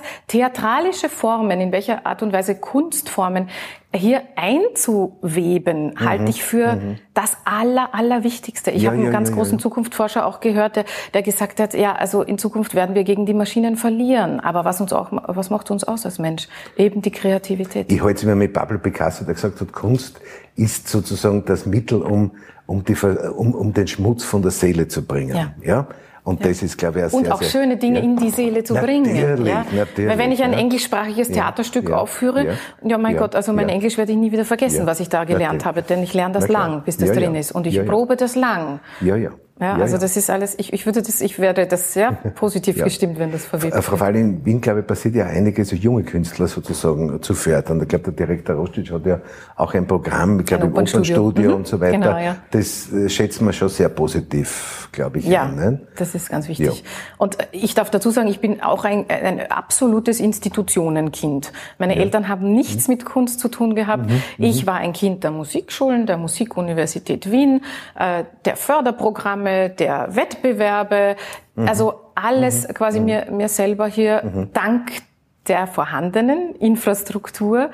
theatralische 0.93 1.10
Formen, 1.10 1.60
in 1.60 1.71
welcher 1.71 2.06
Art 2.06 2.21
und 2.21 2.34
Weise 2.34 2.56
Kunstformen 2.56 3.49
hier 3.95 4.23
einzuweben, 4.36 5.91
mhm. 5.91 5.99
halte 5.99 6.29
ich 6.29 6.43
für 6.43 6.75
mhm. 6.75 6.97
das 7.13 7.38
Aller, 7.45 7.93
Allerwichtigste. 7.93 8.71
Ich 8.71 8.84
ja, 8.84 8.89
habe 8.89 8.97
einen 8.97 9.06
ja, 9.08 9.12
ganz 9.12 9.29
ja, 9.29 9.36
großen 9.36 9.60
Zukunftsforscher 9.60 10.25
auch 10.25 10.39
gehört, 10.39 10.77
der, 10.77 10.86
der 11.13 11.21
gesagt 11.21 11.60
hat, 11.60 11.73
ja, 11.73 11.93
also 11.93 12.23
in 12.23 12.38
Zukunft 12.38 12.73
werden 12.73 12.95
wir 12.95 13.03
gegen 13.03 13.25
die 13.25 13.36
Maschinen 13.36 13.75
verlieren. 13.75 14.39
Aber 14.39 14.65
was 14.65 14.82
uns 14.82 14.93
auch, 14.93 15.10
was 15.12 15.49
macht 15.49 15.69
uns 15.69 15.84
aus 15.84 16.06
als 16.06 16.17
Mensch? 16.17 16.47
Eben 16.75 17.01
die 17.01 17.12
Kreativität. 17.12 17.91
Ich 17.91 18.01
halte 18.01 18.17
es 18.17 18.23
immer 18.23 18.36
mit 18.36 18.53
Pablo 18.53 18.79
Picasso, 18.79 19.25
der 19.25 19.36
gesagt 19.36 19.62
hat, 19.62 19.71
Kunst 19.71 20.19
ist 20.56 20.88
sozusagen 20.88 21.45
das 21.45 21.65
Mittel, 21.65 22.01
um, 22.01 22.32
um, 22.65 22.84
die, 22.84 22.95
um, 22.95 23.53
um 23.53 23.73
den 23.73 23.88
Schmutz 23.88 24.23
von 24.23 24.41
der 24.41 24.51
Seele 24.51 24.88
zu 24.88 25.06
bringen. 25.06 25.53
Ja. 25.62 25.88
Und 26.23 26.39
ja. 26.39 26.47
das 26.47 26.63
ist, 26.63 26.77
glaube 26.77 26.99
ich, 26.99 27.05
auch 27.05 27.13
Und 27.13 27.25
sehr, 27.25 27.36
auch 27.36 27.41
sehr, 27.41 27.49
schöne 27.49 27.77
Dinge 27.77 27.99
ja. 27.99 28.05
in 28.05 28.15
die 28.15 28.29
Seele 28.29 28.63
zu 28.63 28.75
natürlich, 28.75 29.03
bringen. 29.03 29.45
Ja? 29.45 29.65
Natürlich, 29.75 30.09
Weil 30.09 30.17
wenn 30.17 30.31
ich 30.31 30.41
ein 30.41 30.53
englischsprachiges 30.53 31.29
Theaterstück 31.29 31.91
aufführe, 31.91 32.55
ja, 32.83 32.97
mein 32.97 33.17
Gott, 33.17 33.36
also 33.36 33.51
mein 33.51 33.69
Englisch 33.69 33.97
werde 33.97 34.13
ich 34.13 34.17
nie 34.17 34.31
wieder 34.31 34.45
vergessen, 34.45 34.86
was 34.86 34.99
ich 34.99 35.09
da 35.09 35.25
gelernt 35.25 35.65
habe, 35.65 35.81
denn 35.81 36.01
ich 36.01 36.13
lerne 36.13 36.33
das 36.33 36.47
lang, 36.47 36.83
bis 36.83 36.97
das 36.97 37.12
drin 37.12 37.36
ist. 37.36 37.51
Und 37.51 37.67
ich 37.67 37.86
probe 37.86 38.15
das 38.15 38.36
lang. 38.36 38.79
Ja, 39.01 39.15
ja. 39.15 39.31
Ja, 39.59 39.75
also 39.75 39.95
ja. 39.95 40.01
das 40.01 40.17
ist 40.17 40.31
alles, 40.31 40.55
ich, 40.57 40.73
ich 40.73 40.87
würde 40.87 41.03
das, 41.03 41.21
ich 41.21 41.37
werde 41.37 41.67
das 41.67 41.93
sehr 41.93 42.11
positiv 42.11 42.77
ja. 42.77 42.85
gestimmt, 42.85 43.19
wenn 43.19 43.31
das 43.31 43.45
verwebt. 43.45 43.75
Frau 43.83 43.97
Fall, 43.97 44.15
in 44.15 44.43
Wien, 44.43 44.59
glaube 44.59 44.79
ich, 44.79 44.87
passiert 44.87 45.13
ja 45.13 45.27
einiges, 45.27 45.69
so 45.69 45.75
junge 45.75 46.03
Künstler 46.03 46.47
sozusagen 46.47 47.21
zu 47.21 47.35
fördern. 47.35 47.79
Ich 47.79 47.87
glaube, 47.87 48.11
der 48.11 48.13
Direktor 48.13 48.55
Rostic 48.55 48.91
hat 48.91 49.05
ja 49.05 49.21
auch 49.55 49.75
ein 49.75 49.85
Programm, 49.85 50.39
ich 50.39 50.47
glaube, 50.47 50.65
im 50.65 50.71
Opernstudio 50.71 51.51
mhm. 51.51 51.55
und 51.57 51.67
so 51.67 51.79
weiter. 51.79 51.99
Genau, 51.99 52.17
ja. 52.17 52.37
Das 52.49 52.91
äh, 52.91 53.07
schätzen 53.09 53.45
wir 53.45 53.53
schon 53.53 53.69
sehr 53.69 53.89
positiv, 53.89 54.89
glaube 54.91 55.19
ich. 55.19 55.25
Ja, 55.25 55.43
an, 55.43 55.55
ne? 55.55 55.81
das 55.97 56.15
ist 56.15 56.29
ganz 56.29 56.47
wichtig. 56.47 56.65
Ja. 56.65 56.89
Und 57.19 57.37
ich 57.51 57.75
darf 57.75 57.91
dazu 57.91 58.09
sagen, 58.09 58.29
ich 58.29 58.39
bin 58.39 58.59
auch 58.61 58.85
ein, 58.85 59.05
ein 59.07 59.51
absolutes 59.51 60.19
Institutionenkind. 60.19 61.53
Meine 61.77 61.95
Eltern 61.97 62.27
haben 62.27 62.55
nichts 62.55 62.87
mhm. 62.87 62.95
mit 62.95 63.05
Kunst 63.05 63.39
zu 63.39 63.49
tun 63.49 63.75
gehabt. 63.75 64.09
Mhm. 64.09 64.23
Ich 64.39 64.63
mhm. 64.63 64.67
war 64.67 64.75
ein 64.77 64.93
Kind 64.93 65.23
der 65.23 65.29
Musikschulen, 65.31 66.07
der 66.07 66.17
Musikuniversität 66.17 67.29
Wien, 67.29 67.61
äh, 67.99 68.23
der 68.45 68.55
Förderprogramme, 68.55 69.42
der 69.69 70.15
Wettbewerbe, 70.15 71.15
mhm. 71.56 71.67
also 71.67 72.01
alles 72.15 72.67
mhm. 72.67 72.73
quasi 72.73 72.99
mhm. 72.99 73.06
mir, 73.06 73.27
mir 73.32 73.49
selber 73.49 73.88
hier 73.88 74.21
mhm. 74.23 74.53
dank 74.53 74.91
der 75.47 75.67
vorhandenen 75.67 76.56
Infrastruktur 76.56 77.71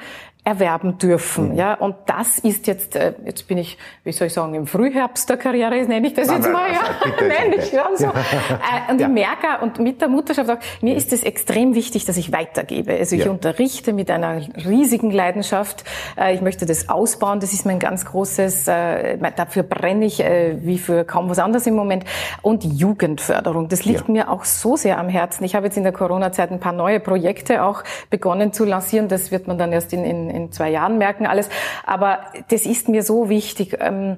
erwerben 0.49 0.97
dürfen. 0.97 1.51
Mhm. 1.51 1.55
Ja, 1.55 1.75
und 1.75 1.95
das 2.07 2.39
ist 2.39 2.67
jetzt, 2.67 2.95
äh, 2.95 3.13
jetzt 3.25 3.47
bin 3.47 3.57
ich, 3.57 3.77
wie 4.03 4.12
soll 4.12 4.27
ich 4.27 4.33
sagen, 4.33 4.55
im 4.55 4.65
Frühherbst 4.65 5.29
der 5.29 5.38
Karriere, 5.38 5.75
nenne 5.85 6.07
ich 6.07 6.13
das 6.13 6.27
Nein, 6.27 6.38
jetzt 6.38 6.51
mal, 6.51 6.67
ja, 6.71 7.27
nenne 7.27 7.55
ich 7.55 7.69
schon 7.69 7.95
so. 7.95 8.05
Ja. 8.05 8.12
Äh, 8.12 8.91
und 8.91 8.99
ja. 8.99 9.07
ich 9.07 9.13
merke, 9.13 9.47
und 9.62 9.79
mit 9.79 10.01
der 10.01 10.07
Mutterschaft 10.07 10.49
auch, 10.49 10.57
mir 10.81 10.95
ist 10.95 11.13
es 11.13 11.23
extrem 11.23 11.75
wichtig, 11.75 12.05
dass 12.05 12.17
ich 12.17 12.31
weitergebe. 12.31 12.93
Also 12.93 13.15
ich 13.15 13.25
ja. 13.25 13.31
unterrichte 13.31 13.93
mit 13.93 14.09
einer 14.09 14.41
riesigen 14.65 15.12
Leidenschaft. 15.12 15.83
Äh, 16.17 16.33
ich 16.33 16.41
möchte 16.41 16.65
das 16.65 16.89
ausbauen. 16.89 17.39
Das 17.39 17.53
ist 17.53 17.65
mein 17.65 17.79
ganz 17.79 18.05
großes, 18.05 18.65
dafür 18.65 19.63
brenne 19.63 20.05
ich 20.05 20.19
wie 20.19 20.77
für 20.77 21.03
kaum 21.03 21.29
was 21.29 21.39
anderes 21.39 21.67
im 21.67 21.75
Moment. 21.75 22.05
Und 22.41 22.63
Jugendförderung, 22.63 23.67
das 23.67 23.85
liegt 23.85 24.09
mir 24.09 24.29
auch 24.29 24.43
so 24.43 24.75
sehr 24.75 24.97
am 24.97 25.09
Herzen. 25.09 25.43
Ich 25.43 25.55
habe 25.55 25.67
jetzt 25.67 25.77
in 25.77 25.83
der 25.83 25.91
Corona-Zeit 25.91 26.51
ein 26.51 26.59
paar 26.59 26.73
neue 26.73 26.99
Projekte 26.99 27.63
auch 27.63 27.83
begonnen 28.09 28.53
zu 28.53 28.65
lancieren. 28.65 29.07
Das 29.07 29.31
wird 29.31 29.47
man 29.47 29.57
dann 29.57 29.71
erst 29.71 29.93
in, 29.93 30.03
in 30.03 30.38
in 30.43 30.52
zwei 30.52 30.69
Jahren 30.69 30.97
merken 30.97 31.25
alles. 31.25 31.49
Aber 31.86 32.19
das 32.49 32.65
ist 32.65 32.89
mir 32.89 33.04
so 33.04 33.30
wichtig. 33.30 33.78
Ähm, 33.80 34.17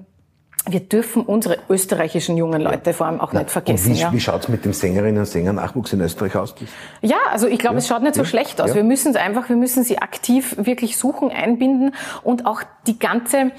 wir 0.68 0.80
dürfen 0.80 1.24
unsere 1.24 1.58
österreichischen 1.70 2.38
jungen 2.38 2.62
Leute 2.62 2.94
vor 2.94 3.08
allem 3.08 3.20
auch 3.20 3.34
Na, 3.34 3.40
nicht 3.40 3.52
vergessen. 3.52 3.92
Und 3.92 3.98
wie, 3.98 4.02
ja. 4.02 4.14
wie 4.14 4.20
schaut's 4.20 4.48
mit 4.48 4.64
dem 4.64 4.74
Sängerinnen 4.74 5.18
und 5.18 5.26
Sängernachwuchs 5.26 5.94
in 5.94 6.02
Österreich 6.02 6.36
aus? 6.36 6.54
Ja, 7.02 7.18
also 7.32 7.48
ich 7.48 7.58
glaube, 7.58 7.76
ja. 7.76 7.80
es 7.80 7.88
schaut 7.88 8.04
nicht 8.04 8.14
so 8.14 8.22
ja. 8.22 8.28
schlecht 8.28 8.62
aus. 8.62 8.76
Wir 8.76 8.84
müssen 8.84 9.10
es 9.10 9.16
einfach, 9.16 9.50
wir 9.50 9.56
müssen 9.56 9.84
sie 9.84 9.98
aktiv 9.98 10.56
wirklich 10.60 10.98
suchen, 10.98 11.32
einbinden 11.32 11.96
und 12.22 12.46
auch 12.46 12.62
die 12.86 13.00
ganze 13.00 13.52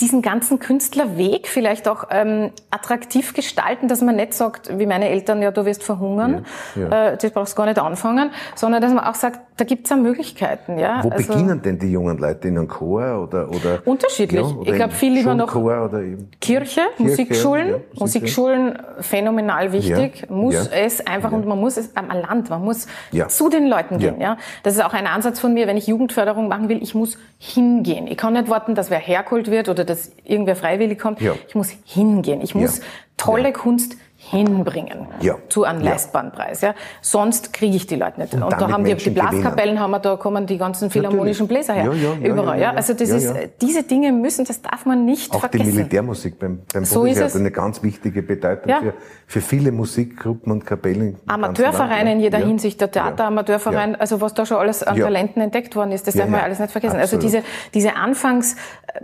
diesen 0.00 0.22
ganzen 0.22 0.58
Künstlerweg 0.58 1.46
vielleicht 1.46 1.86
auch 1.86 2.08
ähm, 2.10 2.50
attraktiv 2.70 3.32
gestalten, 3.32 3.86
dass 3.86 4.00
man 4.00 4.16
nicht 4.16 4.34
sagt, 4.34 4.76
wie 4.76 4.86
meine 4.86 5.08
Eltern, 5.08 5.40
ja, 5.40 5.52
du 5.52 5.64
wirst 5.64 5.84
verhungern, 5.84 6.44
ja. 6.74 7.12
Äh, 7.12 7.16
das 7.16 7.30
brauchst 7.30 7.54
gar 7.54 7.66
nicht 7.66 7.78
anfangen, 7.78 8.30
sondern 8.56 8.82
dass 8.82 8.92
man 8.92 9.04
auch 9.04 9.14
sagt, 9.14 9.38
da 9.56 9.64
gibt's 9.64 9.90
ja 9.90 9.96
Möglichkeiten. 9.96 10.78
Ja? 10.78 11.04
Wo 11.04 11.10
also, 11.10 11.32
beginnen 11.32 11.62
denn 11.62 11.78
die 11.78 11.92
jungen 11.92 12.18
Leute? 12.18 12.48
In 12.48 12.58
einem 12.58 12.66
Chor 12.66 13.22
oder? 13.22 13.48
oder 13.48 13.82
unterschiedlich. 13.84 14.40
Ja, 14.40 14.48
oder 14.48 14.68
ich 14.68 14.74
glaube, 14.74 14.94
viel 14.94 15.12
lieber 15.12 15.34
noch 15.34 15.52
Kirche, 15.52 16.26
Kirche 16.40 16.80
Musikschulen. 16.98 17.68
Ja, 17.68 17.76
Musikschulen 17.96 18.78
phänomenal 18.98 19.72
wichtig. 19.72 20.28
muss 20.28 20.68
es 20.72 21.06
einfach, 21.06 21.30
und 21.30 21.46
man 21.46 21.60
muss 21.60 21.76
es 21.76 21.96
am 21.96 22.08
Land, 22.08 22.50
man 22.50 22.64
muss 22.64 22.88
zu 23.28 23.48
den 23.48 23.68
Leuten 23.68 23.98
gehen. 23.98 24.20
Ja. 24.20 24.38
Das 24.64 24.74
ist 24.74 24.84
auch 24.84 24.92
ein 24.92 25.06
Ansatz 25.06 25.38
von 25.38 25.54
mir, 25.54 25.68
wenn 25.68 25.76
ich 25.76 25.86
Jugendförderung 25.86 26.48
machen 26.48 26.68
will, 26.68 26.82
ich 26.82 26.96
muss 26.96 27.16
hingehen. 27.38 28.08
Ich 28.08 28.16
kann 28.16 28.32
nicht 28.32 28.48
warten, 28.48 28.74
dass 28.74 28.90
wer 28.90 28.98
hergeholt 28.98 29.50
wird 29.52 29.68
oder 29.68 29.83
dass 29.84 30.12
irgendwer 30.24 30.56
freiwillig 30.56 30.98
kommt. 30.98 31.20
Ich 31.20 31.54
muss 31.54 31.70
hingehen. 31.84 32.40
Ich 32.40 32.54
muss 32.54 32.80
tolle 33.16 33.52
Kunst 33.52 33.96
hinbringen 34.30 35.06
ja. 35.20 35.36
zu 35.48 35.64
einem 35.64 35.82
leistbaren 35.82 36.32
Preis. 36.32 36.62
Ja. 36.62 36.74
Sonst 37.02 37.52
kriege 37.52 37.76
ich 37.76 37.86
die 37.86 37.96
Leute 37.96 38.20
nicht. 38.20 38.32
Und, 38.32 38.42
und 38.42 38.52
da 38.52 38.70
haben 38.70 38.84
wir 38.86 38.94
die 38.94 39.10
Blaskapellen, 39.10 39.78
haben 39.78 39.90
wir, 39.90 39.98
da 39.98 40.16
kommen 40.16 40.46
die 40.46 40.56
ganzen 40.56 40.88
philharmonischen 40.88 41.46
Bläser 41.46 41.74
her. 41.74 41.92
Ja, 41.92 41.92
ja, 41.92 42.28
überall. 42.28 42.60
Ja, 42.60 42.72
Also 42.72 42.94
das 42.94 43.10
ist, 43.10 43.34
diese 43.60 43.82
Dinge 43.82 44.12
müssen, 44.12 44.46
das 44.46 44.62
darf 44.62 44.86
man 44.86 45.04
nicht 45.04 45.34
Auch 45.34 45.40
vergessen. 45.40 45.66
Auch 45.66 45.70
die 45.70 45.76
Militärmusik 45.76 46.38
beim, 46.38 46.62
beim 46.72 46.84
so 46.84 47.00
Bundesheer 47.00 47.26
hat 47.26 47.36
eine 47.36 47.50
ganz 47.50 47.82
wichtige 47.82 48.22
Bedeutung 48.22 48.72
für, 48.72 48.94
für 49.26 49.40
viele 49.40 49.72
Musikgruppen 49.72 50.50
und 50.52 50.64
Kapellen. 50.64 51.18
Amateurvereine 51.26 52.12
in 52.12 52.20
jeder 52.20 52.38
Hinsicht, 52.38 52.80
der 52.80 52.90
Theateramateurverein, 52.90 53.94
also 53.96 54.20
was 54.20 54.32
da 54.32 54.46
schon 54.46 54.56
alles 54.56 54.82
an 54.82 54.96
Talenten 54.96 55.42
entdeckt 55.42 55.76
worden 55.76 55.92
ist, 55.92 56.06
das 56.06 56.14
darf 56.14 56.28
man 56.28 56.40
alles 56.40 56.60
nicht 56.60 56.72
vergessen. 56.72 56.96
Absolut. 56.96 57.24
Also 57.24 57.38
diese, 57.38 57.44
diese 57.74 57.96
Anfangs, 57.96 58.54
äh, 58.86 59.00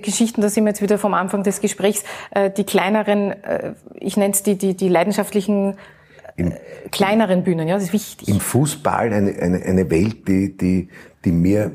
Geschichten, 0.00 0.40
da 0.40 0.48
sind 0.48 0.64
wir 0.64 0.70
jetzt 0.70 0.82
wieder 0.82 0.98
vom 0.98 1.14
Anfang 1.14 1.42
des 1.42 1.60
Gesprächs, 1.60 2.04
äh, 2.30 2.50
die 2.50 2.64
kleineren, 2.64 3.32
äh, 3.42 3.72
ich 3.94 4.16
nenne 4.16 4.32
es 4.32 4.42
die, 4.42 4.56
die, 4.56 4.74
die 4.74 4.88
leidenschaftlichen 4.88 5.76
Im, 6.36 6.52
kleineren 6.90 7.44
Bühnen, 7.44 7.68
ja, 7.68 7.74
das 7.74 7.84
ist 7.84 7.92
wichtig. 7.92 8.28
Im 8.28 8.40
Fußball 8.40 9.12
eine, 9.12 9.34
eine, 9.40 9.62
eine 9.62 9.90
Welt, 9.90 10.28
die, 10.28 10.56
die, 10.56 10.88
die 11.24 11.32
mir 11.32 11.70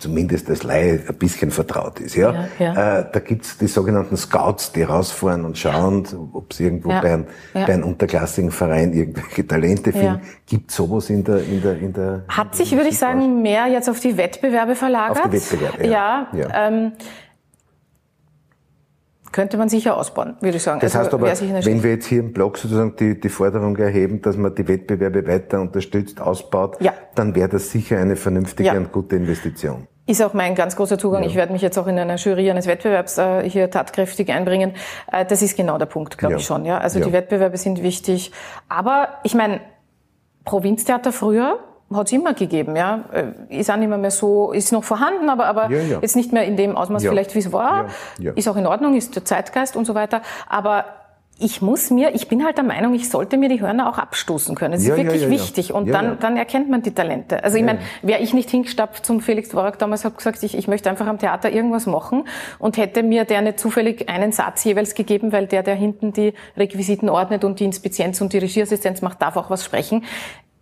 zumindest 0.00 0.48
als 0.48 0.62
Laie 0.62 1.00
ein 1.06 1.14
bisschen 1.16 1.50
vertraut 1.50 2.00
ist. 2.00 2.16
Ja, 2.16 2.32
ja, 2.32 2.48
ja. 2.58 2.98
Äh, 3.00 3.06
da 3.12 3.20
gibt's 3.20 3.58
die 3.58 3.66
sogenannten 3.66 4.16
Scouts, 4.16 4.72
die 4.72 4.82
rausfahren 4.82 5.44
und 5.44 5.56
schauen, 5.58 6.06
ob 6.32 6.52
es 6.52 6.60
irgendwo 6.60 6.90
ja. 6.90 7.00
bei, 7.00 7.12
einem, 7.12 7.26
bei 7.52 7.66
einem 7.66 7.84
unterklassigen 7.84 8.50
Verein 8.50 8.92
irgendwelche 8.92 9.46
Talente 9.46 9.92
finden. 9.92 10.22
Gibt 10.46 10.70
sowas 10.70 11.10
in 11.10 11.22
der 11.22 11.42
in 11.44 11.62
der 11.62 11.78
in 11.78 11.92
der 11.92 12.24
Hat 12.28 12.56
sich, 12.56 12.72
würde 12.72 12.88
ich 12.88 12.98
sagen, 12.98 13.42
mehr 13.42 13.66
jetzt 13.66 13.88
auf 13.88 14.00
die 14.00 14.16
Wettbewerbe 14.16 14.74
verlagert. 14.74 15.18
Auf 15.18 15.30
die 15.30 15.36
Wettbewerbe. 15.36 15.86
Ja. 15.86 16.28
ja. 16.32 16.68
Ähm, 16.68 16.92
könnte 19.32 19.56
man 19.56 19.68
sicher 19.68 19.96
ausbauen, 19.96 20.36
würde 20.40 20.56
ich 20.56 20.62
sagen. 20.62 20.80
Das 20.80 20.96
also, 20.96 21.18
heißt 21.18 21.42
aber, 21.42 21.64
wenn 21.64 21.82
wir 21.82 21.90
jetzt 21.90 22.06
hier 22.06 22.20
im 22.20 22.32
Blog 22.32 22.58
sozusagen 22.58 22.96
die, 22.96 23.20
die 23.20 23.28
Forderung 23.28 23.76
erheben, 23.76 24.20
dass 24.22 24.36
man 24.36 24.54
die 24.54 24.66
Wettbewerbe 24.66 25.26
weiter 25.26 25.60
unterstützt, 25.60 26.20
ausbaut, 26.20 26.80
ja. 26.80 26.92
dann 27.14 27.34
wäre 27.34 27.48
das 27.48 27.70
sicher 27.70 27.98
eine 27.98 28.16
vernünftige 28.16 28.68
ja. 28.68 28.76
und 28.76 28.90
gute 28.90 29.16
Investition. 29.16 29.86
Ist 30.06 30.22
auch 30.22 30.34
mein 30.34 30.54
ganz 30.54 30.76
großer 30.76 30.98
Zugang. 30.98 31.22
Ja. 31.22 31.28
Ich 31.28 31.36
werde 31.36 31.52
mich 31.52 31.62
jetzt 31.62 31.78
auch 31.78 31.86
in 31.86 31.98
einer 31.98 32.16
Jury 32.16 32.50
eines 32.50 32.66
Wettbewerbs 32.66 33.18
äh, 33.18 33.48
hier 33.48 33.70
tatkräftig 33.70 34.30
einbringen. 34.32 34.72
Äh, 35.12 35.24
das 35.24 35.42
ist 35.42 35.56
genau 35.56 35.78
der 35.78 35.86
Punkt, 35.86 36.18
glaube 36.18 36.36
ich 36.36 36.44
schon. 36.44 36.64
Ja, 36.64 36.78
Also 36.78 37.00
die 37.00 37.12
Wettbewerbe 37.12 37.56
sind 37.56 37.82
wichtig. 37.82 38.32
Aber 38.68 39.08
ich 39.22 39.34
meine, 39.34 39.60
Provinztheater 40.44 41.12
früher, 41.12 41.58
hat 41.92 42.06
es 42.06 42.12
immer 42.12 42.34
gegeben, 42.34 42.76
ja. 42.76 43.04
Äh, 43.12 43.58
ist 43.58 43.70
auch 43.70 43.76
nicht 43.76 43.88
mehr, 43.88 44.10
so, 44.10 44.52
ist 44.52 44.72
noch 44.72 44.84
vorhanden, 44.84 45.28
aber, 45.28 45.46
aber 45.46 45.70
ja, 45.70 45.80
ja. 45.80 45.98
jetzt 46.00 46.14
nicht 46.14 46.32
mehr 46.32 46.44
in 46.44 46.56
dem 46.56 46.76
Ausmaß 46.76 47.02
ja. 47.02 47.10
vielleicht, 47.10 47.34
wie 47.34 47.40
es 47.40 47.52
war. 47.52 47.86
Ist 48.36 48.48
auch 48.48 48.56
in 48.56 48.66
Ordnung, 48.66 48.96
ist 48.96 49.16
der 49.16 49.24
Zeitgeist 49.24 49.76
und 49.76 49.86
so 49.86 49.94
weiter. 49.94 50.22
Aber 50.48 50.84
ich 51.40 51.62
muss 51.62 51.90
mir, 51.90 52.14
ich 52.14 52.28
bin 52.28 52.44
halt 52.44 52.58
der 52.58 52.64
Meinung, 52.64 52.94
ich 52.94 53.08
sollte 53.08 53.38
mir 53.38 53.48
die 53.48 53.60
Hörner 53.60 53.88
auch 53.88 53.98
abstoßen 53.98 54.54
können. 54.54 54.72
Das 54.72 54.82
ist 54.82 54.96
wirklich 54.96 55.28
wichtig. 55.30 55.72
Und 55.72 55.88
dann, 55.88 56.18
dann 56.20 56.36
erkennt 56.36 56.68
man 56.68 56.82
die 56.82 56.92
Talente. 56.92 57.42
Also 57.42 57.56
ich 57.56 57.64
meine, 57.64 57.80
wäre 58.02 58.20
ich 58.20 58.34
nicht 58.34 58.50
hingestapft 58.50 59.06
zum 59.06 59.20
Felix 59.20 59.48
Dvorak 59.48 59.78
damals, 59.78 60.04
habe 60.04 60.16
gesagt, 60.16 60.42
ich, 60.42 60.56
ich 60.56 60.68
möchte 60.68 60.90
einfach 60.90 61.06
am 61.06 61.18
Theater 61.18 61.50
irgendwas 61.50 61.86
machen 61.86 62.24
und 62.58 62.76
hätte 62.76 63.02
mir 63.02 63.24
der 63.24 63.40
nicht 63.40 63.58
zufällig 63.58 64.08
einen 64.08 64.32
Satz 64.32 64.64
jeweils 64.64 64.94
gegeben, 64.94 65.32
weil 65.32 65.46
der, 65.46 65.62
der 65.62 65.74
hinten 65.74 66.12
die 66.12 66.34
Requisiten 66.56 67.08
ordnet 67.08 67.44
und 67.44 67.58
die 67.58 67.64
Inspizienz 67.64 68.20
und 68.20 68.32
die 68.32 68.38
Regieassistenz 68.38 69.00
macht, 69.00 69.22
darf 69.22 69.36
auch 69.36 69.48
was 69.48 69.64
sprechen 69.64 70.04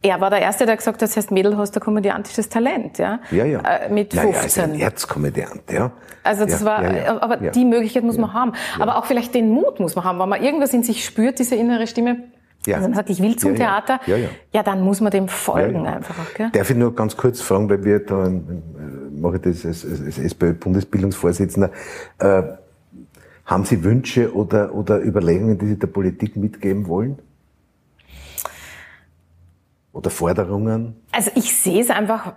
er 0.00 0.20
war 0.20 0.30
der 0.30 0.40
Erste, 0.40 0.64
der 0.64 0.76
gesagt 0.76 0.96
hat, 0.96 1.02
das 1.02 1.16
heißt, 1.16 1.30
Mädel 1.32 1.56
hast 1.56 1.76
ein 1.76 1.80
komödiantisches 1.80 2.48
Talent, 2.48 2.98
ja? 2.98 3.20
Ja, 3.30 3.44
ja. 3.44 3.60
Äh, 3.60 3.92
mit 3.92 4.14
15. 4.14 4.32
Ja, 4.32 4.40
also 4.40 4.60
ein 4.62 4.80
Erzkomödiant, 4.80 5.62
ja. 5.72 5.90
Also 6.22 6.44
das 6.44 6.60
ja, 6.60 6.66
war, 6.66 6.82
ja, 6.82 7.04
ja. 7.04 7.22
aber 7.22 7.36
die 7.38 7.64
Möglichkeit 7.64 8.04
muss 8.04 8.18
man 8.18 8.32
haben. 8.32 8.52
Aber 8.78 8.96
auch 8.98 9.06
vielleicht 9.06 9.34
den 9.34 9.50
Mut 9.50 9.80
muss 9.80 9.96
man 9.96 10.04
haben, 10.04 10.18
wenn 10.18 10.28
man 10.28 10.42
irgendwas 10.42 10.72
in 10.72 10.82
sich 10.82 11.04
spürt, 11.04 11.38
diese 11.38 11.56
innere 11.56 11.86
Stimme. 11.86 12.24
Ja. 12.66 12.76
Also 12.76 12.88
man 12.88 12.96
sagt, 12.96 13.10
ich 13.10 13.20
will 13.22 13.36
zum 13.36 13.56
Theater. 13.56 14.00
Ja, 14.06 14.16
ja. 14.16 14.28
ja, 14.52 14.62
dann 14.62 14.82
muss 14.82 15.00
man 15.00 15.10
dem 15.10 15.28
folgen 15.28 15.86
einfach. 15.86 16.34
Gell? 16.34 16.50
Darf 16.52 16.70
ich 16.70 16.76
nur 16.76 16.94
ganz 16.94 17.16
kurz 17.16 17.40
fragen, 17.40 17.68
weil 17.70 17.84
wir 17.84 18.00
da, 18.00 18.26
äh, 18.26 18.40
mache 19.10 19.36
ich 19.36 19.42
das 19.42 19.64
als, 19.64 19.84
als, 19.84 20.02
als 20.04 20.18
SPÖ-Bundesbildungsvorsitzender, 20.18 21.70
äh, 22.18 22.42
haben 23.46 23.64
Sie 23.64 23.82
Wünsche 23.82 24.34
oder, 24.34 24.74
oder 24.74 25.02
Überlegungen, 25.02 25.58
die 25.58 25.66
Sie 25.66 25.78
der 25.78 25.86
Politik 25.86 26.36
mitgeben 26.36 26.86
wollen? 26.86 27.18
Oder 29.98 30.10
Forderungen? 30.10 30.96
Also 31.12 31.30
ich 31.34 31.54
sehe 31.54 31.80
es 31.80 31.90
einfach, 31.90 32.32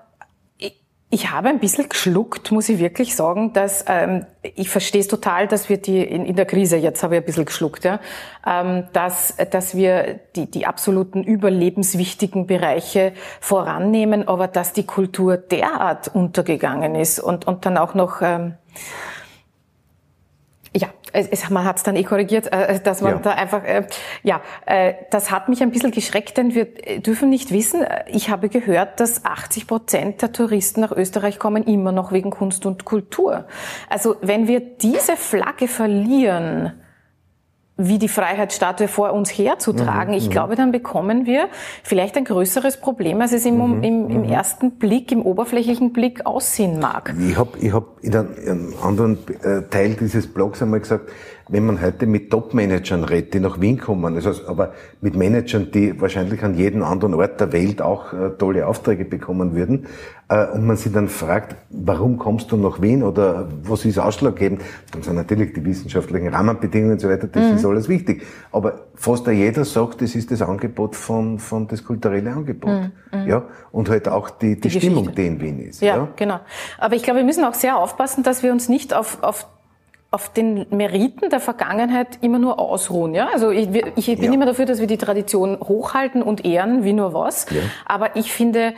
Ich 1.13 1.29
habe 1.29 1.49
ein 1.49 1.59
bisschen 1.59 1.89
geschluckt, 1.89 2.53
muss 2.53 2.69
ich 2.69 2.79
wirklich 2.79 3.17
sagen, 3.17 3.51
dass 3.51 3.83
ähm, 3.89 4.25
ich 4.55 4.69
verstehe 4.69 5.01
es 5.01 5.09
total, 5.09 5.45
dass 5.45 5.67
wir 5.67 5.75
die 5.75 6.01
in, 6.01 6.25
in 6.25 6.37
der 6.37 6.45
Krise 6.45 6.77
jetzt 6.77 7.03
habe 7.03 7.15
ich 7.15 7.21
ein 7.21 7.25
bisschen 7.25 7.43
geschluckt, 7.43 7.83
ja, 7.83 7.99
ähm, 8.47 8.85
dass 8.93 9.35
dass 9.51 9.75
wir 9.75 10.21
die 10.37 10.49
die 10.49 10.65
absoluten 10.65 11.21
überlebenswichtigen 11.21 12.47
Bereiche 12.47 13.11
vorannehmen, 13.41 14.25
aber 14.25 14.47
dass 14.47 14.71
die 14.71 14.85
Kultur 14.85 15.35
derart 15.35 16.07
untergegangen 16.15 16.95
ist 16.95 17.19
und 17.19 17.45
und 17.45 17.65
dann 17.65 17.77
auch 17.77 17.93
noch 17.93 18.21
ähm, 18.21 18.53
ja, 20.75 20.87
es, 21.11 21.49
man 21.49 21.65
hat 21.65 21.77
es 21.77 21.83
dann 21.83 21.97
eh 21.97 22.03
korrigiert, 22.03 22.51
äh, 22.53 22.79
dass 22.79 23.01
man 23.01 23.13
ja. 23.13 23.19
da 23.19 23.31
einfach, 23.31 23.63
äh, 23.65 23.87
ja, 24.23 24.41
äh, 24.65 24.93
das 25.09 25.29
hat 25.29 25.49
mich 25.49 25.61
ein 25.61 25.71
bisschen 25.71 25.91
geschreckt, 25.91 26.37
denn 26.37 26.55
wir 26.55 26.65
dürfen 27.01 27.29
nicht 27.29 27.51
wissen, 27.51 27.85
ich 28.07 28.29
habe 28.29 28.47
gehört, 28.47 28.99
dass 29.01 29.25
80 29.25 29.67
Prozent 29.67 30.21
der 30.21 30.31
Touristen 30.31 30.81
nach 30.81 30.93
Österreich 30.93 31.39
kommen 31.39 31.63
immer 31.65 31.91
noch 31.91 32.13
wegen 32.13 32.29
Kunst 32.29 32.65
und 32.65 32.85
Kultur. 32.85 33.45
Also 33.89 34.15
wenn 34.21 34.47
wir 34.47 34.61
diese 34.61 35.17
Flagge 35.17 35.67
verlieren, 35.67 36.80
wie 37.87 37.99
die 37.99 38.07
Freiheitsstatue 38.07 38.87
vor 38.87 39.13
uns 39.13 39.29
herzutragen. 39.29 40.11
Mhm, 40.11 40.17
ich 40.17 40.27
mhm. 40.27 40.31
glaube, 40.31 40.55
dann 40.55 40.71
bekommen 40.71 41.25
wir 41.25 41.47
vielleicht 41.83 42.17
ein 42.17 42.25
größeres 42.25 42.77
Problem, 42.77 43.21
als 43.21 43.33
es 43.33 43.45
im, 43.45 43.57
mhm, 43.57 43.83
im, 43.83 44.09
im 44.09 44.21
mhm. 44.23 44.29
ersten 44.29 44.71
Blick, 44.71 45.11
im 45.11 45.21
oberflächlichen 45.21 45.93
Blick 45.93 46.25
aussehen 46.25 46.79
mag. 46.79 47.13
Ich 47.19 47.37
habe 47.37 47.57
ich 47.59 47.73
hab 47.73 48.01
in 48.01 48.15
einem 48.15 48.73
anderen 48.81 49.17
äh, 49.43 49.61
Teil 49.69 49.95
dieses 49.99 50.27
Blogs 50.27 50.61
einmal 50.61 50.79
gesagt, 50.79 51.09
wenn 51.51 51.65
man 51.65 51.81
heute 51.81 52.07
mit 52.07 52.31
Top-Managern 52.31 53.03
redet, 53.03 53.33
die 53.33 53.39
nach 53.41 53.59
Wien 53.59 53.77
kommen, 53.77 54.15
also, 54.15 54.31
aber 54.47 54.71
mit 55.01 55.15
Managern, 55.15 55.69
die 55.71 55.99
wahrscheinlich 55.99 56.41
an 56.43 56.55
jedem 56.55 56.81
anderen 56.81 57.13
Ort 57.13 57.41
der 57.41 57.51
Welt 57.51 57.81
auch 57.81 58.13
äh, 58.13 58.29
tolle 58.37 58.65
Aufträge 58.65 59.03
bekommen 59.03 59.53
würden, 59.53 59.85
äh, 60.29 60.47
und 60.47 60.65
man 60.65 60.77
sie 60.77 60.91
dann 60.93 61.09
fragt, 61.09 61.57
warum 61.69 62.17
kommst 62.17 62.53
du 62.53 62.57
nach 62.57 62.81
Wien 62.81 63.03
oder 63.03 63.49
was 63.63 63.83
ist 63.83 63.99
ausschlaggebend, 63.99 64.61
dann 64.93 65.03
sind 65.03 65.15
natürlich 65.15 65.51
die 65.53 65.63
wissenschaftlichen 65.65 66.29
Rahmenbedingungen 66.29 66.93
und 66.93 67.01
so 67.01 67.09
weiter, 67.09 67.27
das 67.27 67.49
mhm. 67.49 67.55
ist 67.57 67.65
alles 67.65 67.89
wichtig. 67.89 68.23
Aber 68.53 68.85
fast 68.95 69.27
jeder 69.27 69.65
sagt, 69.65 70.01
das 70.01 70.15
ist 70.15 70.31
das 70.31 70.41
Angebot 70.41 70.95
von, 70.95 71.37
von 71.37 71.67
das 71.67 71.83
kulturelle 71.83 72.31
Angebot. 72.31 72.71
Mhm. 72.71 72.91
mhm. 73.11 73.27
Ja, 73.27 73.43
und 73.73 73.89
halt 73.89 74.07
auch 74.07 74.29
die, 74.29 74.55
die, 74.55 74.69
die 74.69 74.79
Stimmung, 74.79 75.13
die 75.13 75.27
in 75.27 75.41
Wien 75.41 75.59
ist. 75.59 75.81
Ja, 75.81 75.97
ja, 75.97 76.07
genau. 76.15 76.39
Aber 76.77 76.95
ich 76.95 77.03
glaube, 77.03 77.19
wir 77.19 77.25
müssen 77.25 77.43
auch 77.43 77.53
sehr 77.53 77.77
aufpassen, 77.77 78.23
dass 78.23 78.41
wir 78.41 78.53
uns 78.53 78.69
nicht 78.69 78.93
auf, 78.93 79.21
auf 79.21 79.47
auf 80.11 80.27
den 80.33 80.65
Meriten 80.69 81.29
der 81.29 81.39
Vergangenheit 81.39 82.19
immer 82.21 82.37
nur 82.37 82.59
ausruhen. 82.59 83.15
Ja? 83.15 83.29
Also 83.31 83.49
ich, 83.49 83.69
ich 83.95 84.05
bin 84.17 84.23
ja. 84.25 84.33
immer 84.33 84.45
dafür, 84.45 84.65
dass 84.65 84.79
wir 84.79 84.87
die 84.87 84.97
Tradition 84.97 85.57
hochhalten 85.59 86.21
und 86.21 86.43
ehren, 86.43 86.83
wie 86.83 86.91
nur 86.91 87.13
was. 87.13 87.45
Ja. 87.49 87.61
Aber 87.85 88.17
ich 88.17 88.33
finde, 88.33 88.73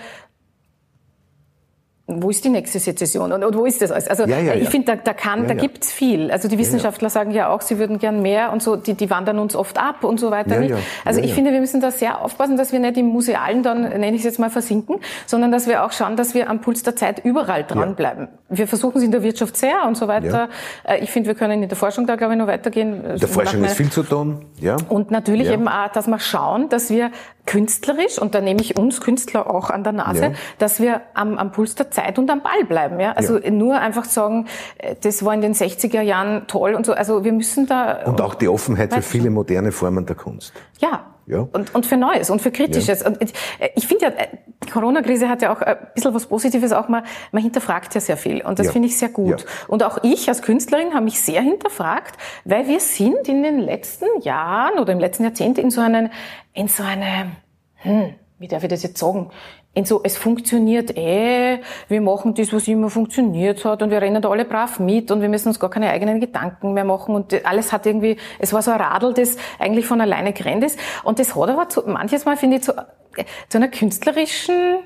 wo 2.21 2.29
ist 2.29 2.43
die 2.43 2.49
nächste 2.49 2.79
Sezession 2.79 3.31
und, 3.31 3.43
und 3.43 3.55
wo 3.55 3.65
ist 3.65 3.81
das 3.81 3.91
alles? 3.91 4.07
Also 4.07 4.25
ja, 4.25 4.39
ja, 4.39 4.53
ich 4.53 4.65
ja. 4.65 4.69
finde, 4.69 4.95
da, 4.95 4.95
da 4.95 5.13
kann, 5.13 5.47
da 5.47 5.53
gibt's 5.53 5.91
viel. 5.91 6.31
Also 6.31 6.47
die 6.47 6.57
Wissenschaftler 6.57 7.09
sagen 7.09 7.31
ja 7.31 7.49
auch, 7.49 7.61
sie 7.61 7.79
würden 7.79 7.99
gern 7.99 8.21
mehr 8.21 8.51
und 8.51 8.61
so, 8.61 8.75
die, 8.75 8.93
die 8.93 9.09
wandern 9.09 9.39
uns 9.39 9.55
oft 9.55 9.77
ab 9.77 10.03
und 10.03 10.19
so 10.19 10.31
weiter. 10.31 10.59
nicht. 10.59 10.75
Also 11.05 11.21
ich 11.21 11.33
finde, 11.33 11.51
wir 11.51 11.59
müssen 11.59 11.81
da 11.81 11.91
sehr 11.91 12.21
aufpassen, 12.21 12.57
dass 12.57 12.71
wir 12.71 12.79
nicht 12.79 12.97
im 12.97 13.07
Musealen 13.07 13.63
dann, 13.63 13.81
nenne 13.81 14.11
ich 14.11 14.17
es 14.17 14.23
jetzt 14.23 14.39
mal, 14.39 14.49
versinken, 14.49 14.99
sondern 15.25 15.51
dass 15.51 15.67
wir 15.67 15.83
auch 15.83 15.91
schauen, 15.91 16.15
dass 16.15 16.33
wir 16.33 16.49
am 16.49 16.61
Puls 16.61 16.83
der 16.83 16.95
Zeit 16.95 17.23
überall 17.23 17.63
dranbleiben. 17.63 18.27
Wir 18.49 18.67
versuchen 18.67 18.97
es 18.97 19.03
in 19.03 19.11
der 19.11 19.23
Wirtschaft 19.23 19.57
sehr 19.57 19.85
und 19.87 19.97
so 19.97 20.07
weiter. 20.07 20.49
Äh, 20.83 20.99
ich 21.03 21.11
finde, 21.11 21.27
wir 21.27 21.35
können 21.35 21.63
in 21.63 21.69
der 21.69 21.77
Forschung 21.77 22.05
da, 22.07 22.15
glaube 22.15 22.33
ich, 22.33 22.39
noch 22.39 22.47
weitergehen. 22.47 23.01
Der 23.19 23.27
Forschung 23.27 23.63
ist 23.63 23.77
viel 23.77 23.89
zu 23.89 24.03
tun, 24.03 24.45
ja. 24.59 24.77
Und 24.89 25.11
natürlich 25.11 25.49
eben 25.49 25.67
auch, 25.67 25.89
dass 25.89 26.07
wir 26.07 26.19
schauen, 26.19 26.69
dass 26.69 26.89
wir 26.89 27.11
künstlerisch, 27.45 28.19
und 28.19 28.35
da 28.35 28.41
nehme 28.41 28.61
ich 28.61 28.77
uns 28.77 29.01
Künstler 29.01 29.49
auch 29.53 29.69
an 29.69 29.83
der 29.83 29.93
Nase, 29.93 30.33
dass 30.59 30.79
wir 30.79 31.01
am, 31.13 31.37
am 31.37 31.51
Puls 31.51 31.75
der 31.75 31.91
Zeit 31.91 32.17
und 32.17 32.29
am 32.29 32.41
Ball 32.41 32.63
bleiben. 32.65 32.99
Ja? 32.99 33.13
Also 33.13 33.37
ja. 33.37 33.51
nur 33.51 33.79
einfach 33.79 34.05
sagen, 34.05 34.47
äh, 34.77 34.95
das 35.01 35.25
war 35.25 35.33
in 35.33 35.41
den 35.41 35.53
60er 35.53 36.01
Jahren 36.01 36.47
toll 36.47 36.73
und 36.73 36.85
so. 36.85 36.93
Also 36.93 37.23
wir 37.23 37.33
müssen 37.33 37.67
da. 37.67 38.03
Und 38.05 38.21
auch 38.21 38.35
die 38.35 38.47
Offenheit 38.47 38.93
für 38.93 39.01
viele 39.01 39.29
moderne 39.29 39.71
Formen 39.71 40.05
der 40.05 40.15
Kunst. 40.15 40.53
Ja. 40.79 41.05
Ja. 41.25 41.47
Und, 41.51 41.73
und 41.73 41.85
für 41.85 41.97
Neues 41.97 42.29
und 42.29 42.41
für 42.41 42.51
Kritisches. 42.51 43.01
Ja. 43.01 43.07
Und 43.07 43.21
äh, 43.21 43.27
ich 43.75 43.87
finde 43.87 44.05
ja, 44.05 44.11
äh, 44.11 44.27
die 44.65 44.69
Corona-Krise 44.69 45.29
hat 45.29 45.41
ja 45.41 45.53
auch 45.53 45.61
ein 45.61 45.77
bisschen 45.93 46.13
was 46.13 46.25
Positives 46.25 46.71
auch 46.71 46.87
mal, 46.87 47.03
man 47.31 47.41
hinterfragt 47.41 47.95
ja 47.95 48.01
sehr 48.01 48.17
viel. 48.17 48.43
Und 48.43 48.59
das 48.59 48.67
ja. 48.67 48.71
finde 48.73 48.87
ich 48.87 48.97
sehr 48.97 49.09
gut. 49.09 49.41
Ja. 49.41 49.47
Und 49.67 49.83
auch 49.83 49.99
ich 50.03 50.27
als 50.27 50.41
Künstlerin 50.41 50.93
habe 50.93 51.05
mich 51.05 51.19
sehr 51.21 51.41
hinterfragt, 51.41 52.17
weil 52.45 52.67
wir 52.67 52.79
sind 52.79 53.27
in 53.27 53.43
den 53.43 53.59
letzten 53.59 54.05
Jahren 54.21 54.79
oder 54.79 54.93
im 54.93 54.99
letzten 54.99 55.23
Jahrzehnt 55.23 55.57
in 55.57 55.71
so 55.71 55.81
einen, 55.81 56.11
in 56.53 56.67
so 56.67 56.83
eine, 56.83 57.31
hm, 57.75 58.15
wie 58.39 58.47
darf 58.47 58.63
ich 58.63 58.69
das 58.69 58.83
jetzt 58.83 58.97
sagen, 58.97 59.31
in 59.75 59.85
so, 59.85 60.01
es 60.03 60.17
funktioniert 60.17 60.95
eh, 60.95 61.59
wir 61.87 62.01
machen 62.01 62.35
das, 62.35 62.53
was 62.53 62.67
immer 62.67 62.89
funktioniert 62.89 63.65
hat 63.65 63.81
und 63.81 63.89
wir 63.89 64.01
rennen 64.01 64.21
da 64.21 64.29
alle 64.29 64.45
brav 64.45 64.79
mit 64.79 65.09
und 65.09 65.21
wir 65.21 65.29
müssen 65.29 65.47
uns 65.47 65.59
gar 65.59 65.69
keine 65.69 65.89
eigenen 65.89 66.19
Gedanken 66.19 66.73
mehr 66.73 66.83
machen 66.83 67.15
und 67.15 67.45
alles 67.45 67.73
hat 67.73 67.85
irgendwie, 67.85 68.17
es 68.37 68.53
war 68.53 68.61
so 68.61 68.71
ein 68.71 68.79
Radl, 68.79 69.13
das 69.13 69.37
eigentlich 69.57 69.87
von 69.87 69.99
alleine 69.99 70.33
gerannt 70.33 70.63
ist. 70.63 70.77
Und 71.03 71.17
das 71.17 71.35
hat 71.35 71.49
aber 71.49 71.69
zu, 71.69 71.81
manches 71.87 72.25
Mal, 72.25 72.37
finde 72.37 72.57
ich, 72.57 72.63
zu, 72.63 72.73
zu 73.49 73.57
einer 73.57 73.67
künstlerischen 73.67 74.79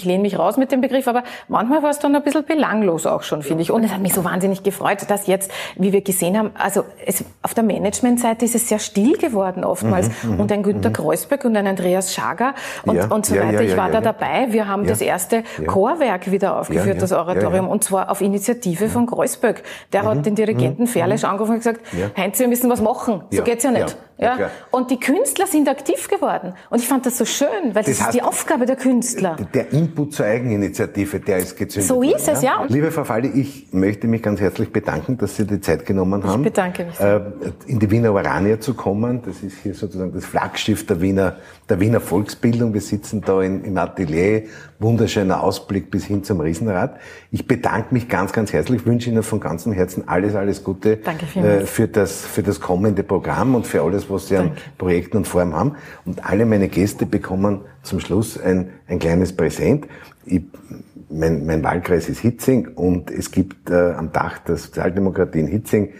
ich 0.00 0.06
lehne 0.06 0.22
mich 0.22 0.38
raus 0.38 0.56
mit 0.56 0.72
dem 0.72 0.80
Begriff, 0.80 1.06
aber 1.06 1.22
manchmal 1.48 1.82
war 1.82 1.90
es 1.90 1.98
dann 1.98 2.16
ein 2.16 2.22
bisschen 2.22 2.44
belanglos 2.44 3.04
auch 3.06 3.22
schon, 3.22 3.42
finde 3.42 3.62
ich. 3.62 3.70
Und 3.70 3.84
es 3.84 3.92
hat 3.92 4.00
mich 4.00 4.14
so 4.14 4.24
wahnsinnig 4.24 4.62
gefreut, 4.62 4.98
dass 5.08 5.26
jetzt, 5.26 5.50
wie 5.76 5.92
wir 5.92 6.00
gesehen 6.00 6.38
haben, 6.38 6.52
also 6.54 6.84
es, 7.04 7.24
auf 7.42 7.52
der 7.52 7.64
Managementseite 7.64 8.46
ist 8.46 8.54
es 8.54 8.68
sehr 8.68 8.78
still 8.78 9.18
geworden 9.18 9.62
oftmals. 9.62 10.08
Mhm, 10.22 10.32
mhm 10.32 10.40
und 10.40 10.52
ein 10.52 10.62
Günter 10.62 10.88
mhm. 10.88 10.94
Kreuzberg 10.94 11.44
und 11.44 11.56
ein 11.56 11.66
Andreas 11.66 12.14
Schager 12.14 12.54
und, 12.86 12.96
ja, 12.96 13.06
und 13.08 13.26
so 13.26 13.34
ja, 13.34 13.46
weiter. 13.46 13.62
Ja, 13.62 13.70
ich 13.70 13.76
war 13.76 13.90
da 13.90 14.00
dabei. 14.00 14.48
Wir 14.50 14.66
haben 14.66 14.86
das 14.86 15.02
erste 15.02 15.42
Chorwerk 15.66 16.30
wieder 16.30 16.58
aufgeführt, 16.58 17.02
das 17.02 17.12
Oratorium, 17.12 17.68
und 17.68 17.84
zwar 17.84 18.10
auf 18.10 18.22
Initiative 18.22 18.88
von 18.88 19.06
Kreuzberg. 19.06 19.62
Der 19.92 20.04
hat 20.04 20.16
mhm, 20.16 20.22
den 20.22 20.34
Dirigenten 20.34 20.84
mhm, 20.84 20.88
Ferlesch 20.88 21.24
angerufen 21.24 21.52
und 21.52 21.58
gesagt, 21.58 21.80
Heinz, 22.16 22.38
wir 22.38 22.48
müssen 22.48 22.70
was 22.70 22.80
machen. 22.80 23.22
So 23.30 23.42
geht's 23.42 23.64
ja 23.64 23.70
nicht. 23.70 23.96
Ja, 24.20 24.50
Und 24.70 24.90
die 24.90 25.00
Künstler 25.00 25.46
sind 25.46 25.68
aktiv 25.68 26.08
geworden. 26.08 26.54
Und 26.68 26.80
ich 26.80 26.86
fand 26.88 27.06
das 27.06 27.16
so 27.16 27.24
schön, 27.24 27.48
weil 27.74 27.82
das, 27.84 27.98
das 27.98 28.08
ist 28.08 28.14
die 28.14 28.22
Aufgabe 28.22 28.66
der 28.66 28.76
Künstler. 28.76 29.36
Der 29.54 29.72
Input 29.72 30.12
zur 30.14 30.26
Eigeninitiative, 30.26 31.20
der 31.20 31.38
ist 31.38 31.56
gezündet 31.56 31.88
So 31.88 32.02
ist 32.02 32.28
es, 32.28 32.42
ja. 32.42 32.64
Liebe 32.68 32.90
Frau 32.90 33.04
Falli, 33.04 33.28
ich 33.28 33.72
möchte 33.72 34.06
mich 34.06 34.22
ganz 34.22 34.40
herzlich 34.40 34.72
bedanken, 34.72 35.16
dass 35.16 35.36
Sie 35.36 35.46
die 35.46 35.60
Zeit 35.60 35.86
genommen 35.86 36.22
haben. 36.24 36.42
Ich 36.42 36.48
bedanke 36.48 36.84
mich. 36.84 37.00
Äh, 37.00 37.20
in 37.66 37.78
die 37.78 37.90
Wiener 37.90 38.12
Orania 38.12 38.60
zu 38.60 38.74
kommen. 38.74 39.22
Das 39.24 39.42
ist 39.42 39.58
hier 39.62 39.74
sozusagen 39.74 40.12
das 40.12 40.24
Flaggschiff 40.24 40.86
der 40.86 41.00
Wiener, 41.00 41.36
der 41.70 41.80
Wiener 41.80 42.00
Volksbildung. 42.00 42.74
Wir 42.74 42.80
sitzen 42.80 43.22
da 43.22 43.40
in, 43.40 43.64
im 43.64 43.78
Atelier. 43.78 44.42
Wunderschöner 44.78 45.42
Ausblick 45.42 45.90
bis 45.90 46.04
hin 46.04 46.24
zum 46.24 46.40
Riesenrad. 46.40 46.98
Ich 47.30 47.46
bedanke 47.46 47.94
mich 47.94 48.08
ganz, 48.08 48.32
ganz 48.32 48.52
herzlich. 48.52 48.80
Ich 48.80 48.86
wünsche 48.86 49.08
Ihnen 49.08 49.22
von 49.22 49.40
ganzem 49.40 49.72
Herzen 49.72 50.08
alles, 50.08 50.34
alles 50.34 50.64
Gute 50.64 50.98
äh, 51.04 51.60
für, 51.60 51.86
das, 51.86 52.24
für 52.24 52.42
das 52.42 52.60
kommende 52.60 53.02
Programm 53.02 53.54
und 53.54 53.66
für 53.66 53.82
alles, 53.82 54.10
was 54.10 54.28
Sie 54.28 54.34
Danke. 54.34 54.52
an 54.52 54.58
Projekten 54.78 55.18
und 55.18 55.26
Formen 55.26 55.54
haben. 55.54 55.76
Und 56.04 56.26
alle 56.28 56.44
meine 56.44 56.68
Gäste 56.68 57.06
bekommen 57.06 57.60
zum 57.82 58.00
Schluss 58.00 58.40
ein, 58.40 58.70
ein 58.88 58.98
kleines 58.98 59.34
Präsent. 59.34 59.86
Ich, 60.26 60.42
mein, 61.08 61.46
mein 61.46 61.62
Wahlkreis 61.62 62.08
ist 62.08 62.20
Hitzing 62.20 62.68
und 62.74 63.10
es 63.10 63.30
gibt 63.30 63.70
äh, 63.70 63.92
am 63.92 64.12
Dach 64.12 64.38
der 64.38 64.56
Sozialdemokratie 64.56 65.40
in 65.40 65.46
Hitzing 65.46 65.90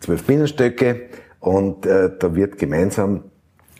zwölf 0.00 0.24
Bienenstöcke 0.24 1.08
und 1.40 1.86
äh, 1.86 2.10
da 2.18 2.34
wird 2.34 2.58
gemeinsam 2.58 3.24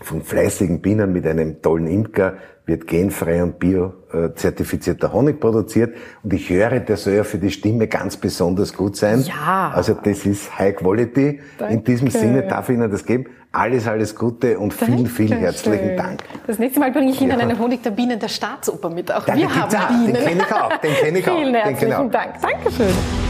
von 0.03 0.23
fleißigen 0.23 0.81
Bienen 0.81 1.13
mit 1.13 1.27
einem 1.27 1.61
tollen 1.61 1.87
Imker 1.87 2.35
wird 2.69 2.87
genfrei 2.87 3.43
und 3.43 3.59
bio-zertifizierter 3.59 5.13
Honig 5.13 5.41
produziert. 5.41 5.97
Und 6.23 6.33
ich 6.35 6.51
höre, 6.51 6.81
der 6.81 6.97
soll 6.99 7.15
ja 7.15 7.25
für 7.25 7.39
die 7.39 7.51
Stimme 7.51 7.89
ganz 7.89 8.17
besonders 8.17 8.75
gut 8.75 8.97
sein. 8.97 9.23
Ja. 9.23 9.73
Also 9.75 9.95
das 9.95 10.27
ist 10.27 10.57
High 10.59 10.77
Quality. 10.77 11.41
Danke. 11.57 11.75
In 11.75 11.83
diesem 11.83 12.11
Sinne 12.11 12.47
darf 12.47 12.69
ich 12.69 12.77
Ihnen 12.77 12.91
das 12.91 13.05
geben. 13.05 13.27
Alles, 13.51 13.89
alles 13.89 14.15
Gute 14.15 14.59
und 14.59 14.75
vielen, 14.75 15.07
vielen 15.07 15.39
herzlichen 15.39 15.97
Dank. 15.97 16.23
Das 16.47 16.59
nächste 16.59 16.79
Mal 16.79 16.93
bringe 16.93 17.11
ich 17.11 17.21
Ihnen 17.21 17.31
ja. 17.31 17.39
einen 17.39 17.59
Honig 17.59 17.83
der 17.83 17.91
Bienen 17.91 18.21
der 18.21 18.29
Staatsoper 18.29 18.91
mit. 18.91 19.11
Auch 19.11 19.27
ja, 19.27 19.35
wir 19.35 19.55
haben 19.55 19.75
auch. 19.75 19.89
Bienen. 19.89 20.15
Den 20.15 20.25
kenne 20.25 20.43
ich 20.47 20.53
auch. 20.53 20.77
Den 20.77 20.95
kenne 20.95 21.19
ich 21.19 21.29
auch. 21.29 21.39
Vielen 21.39 21.55
herzlichen 21.55 22.11
Dank. 22.11 22.35
Dankeschön. 22.43 23.28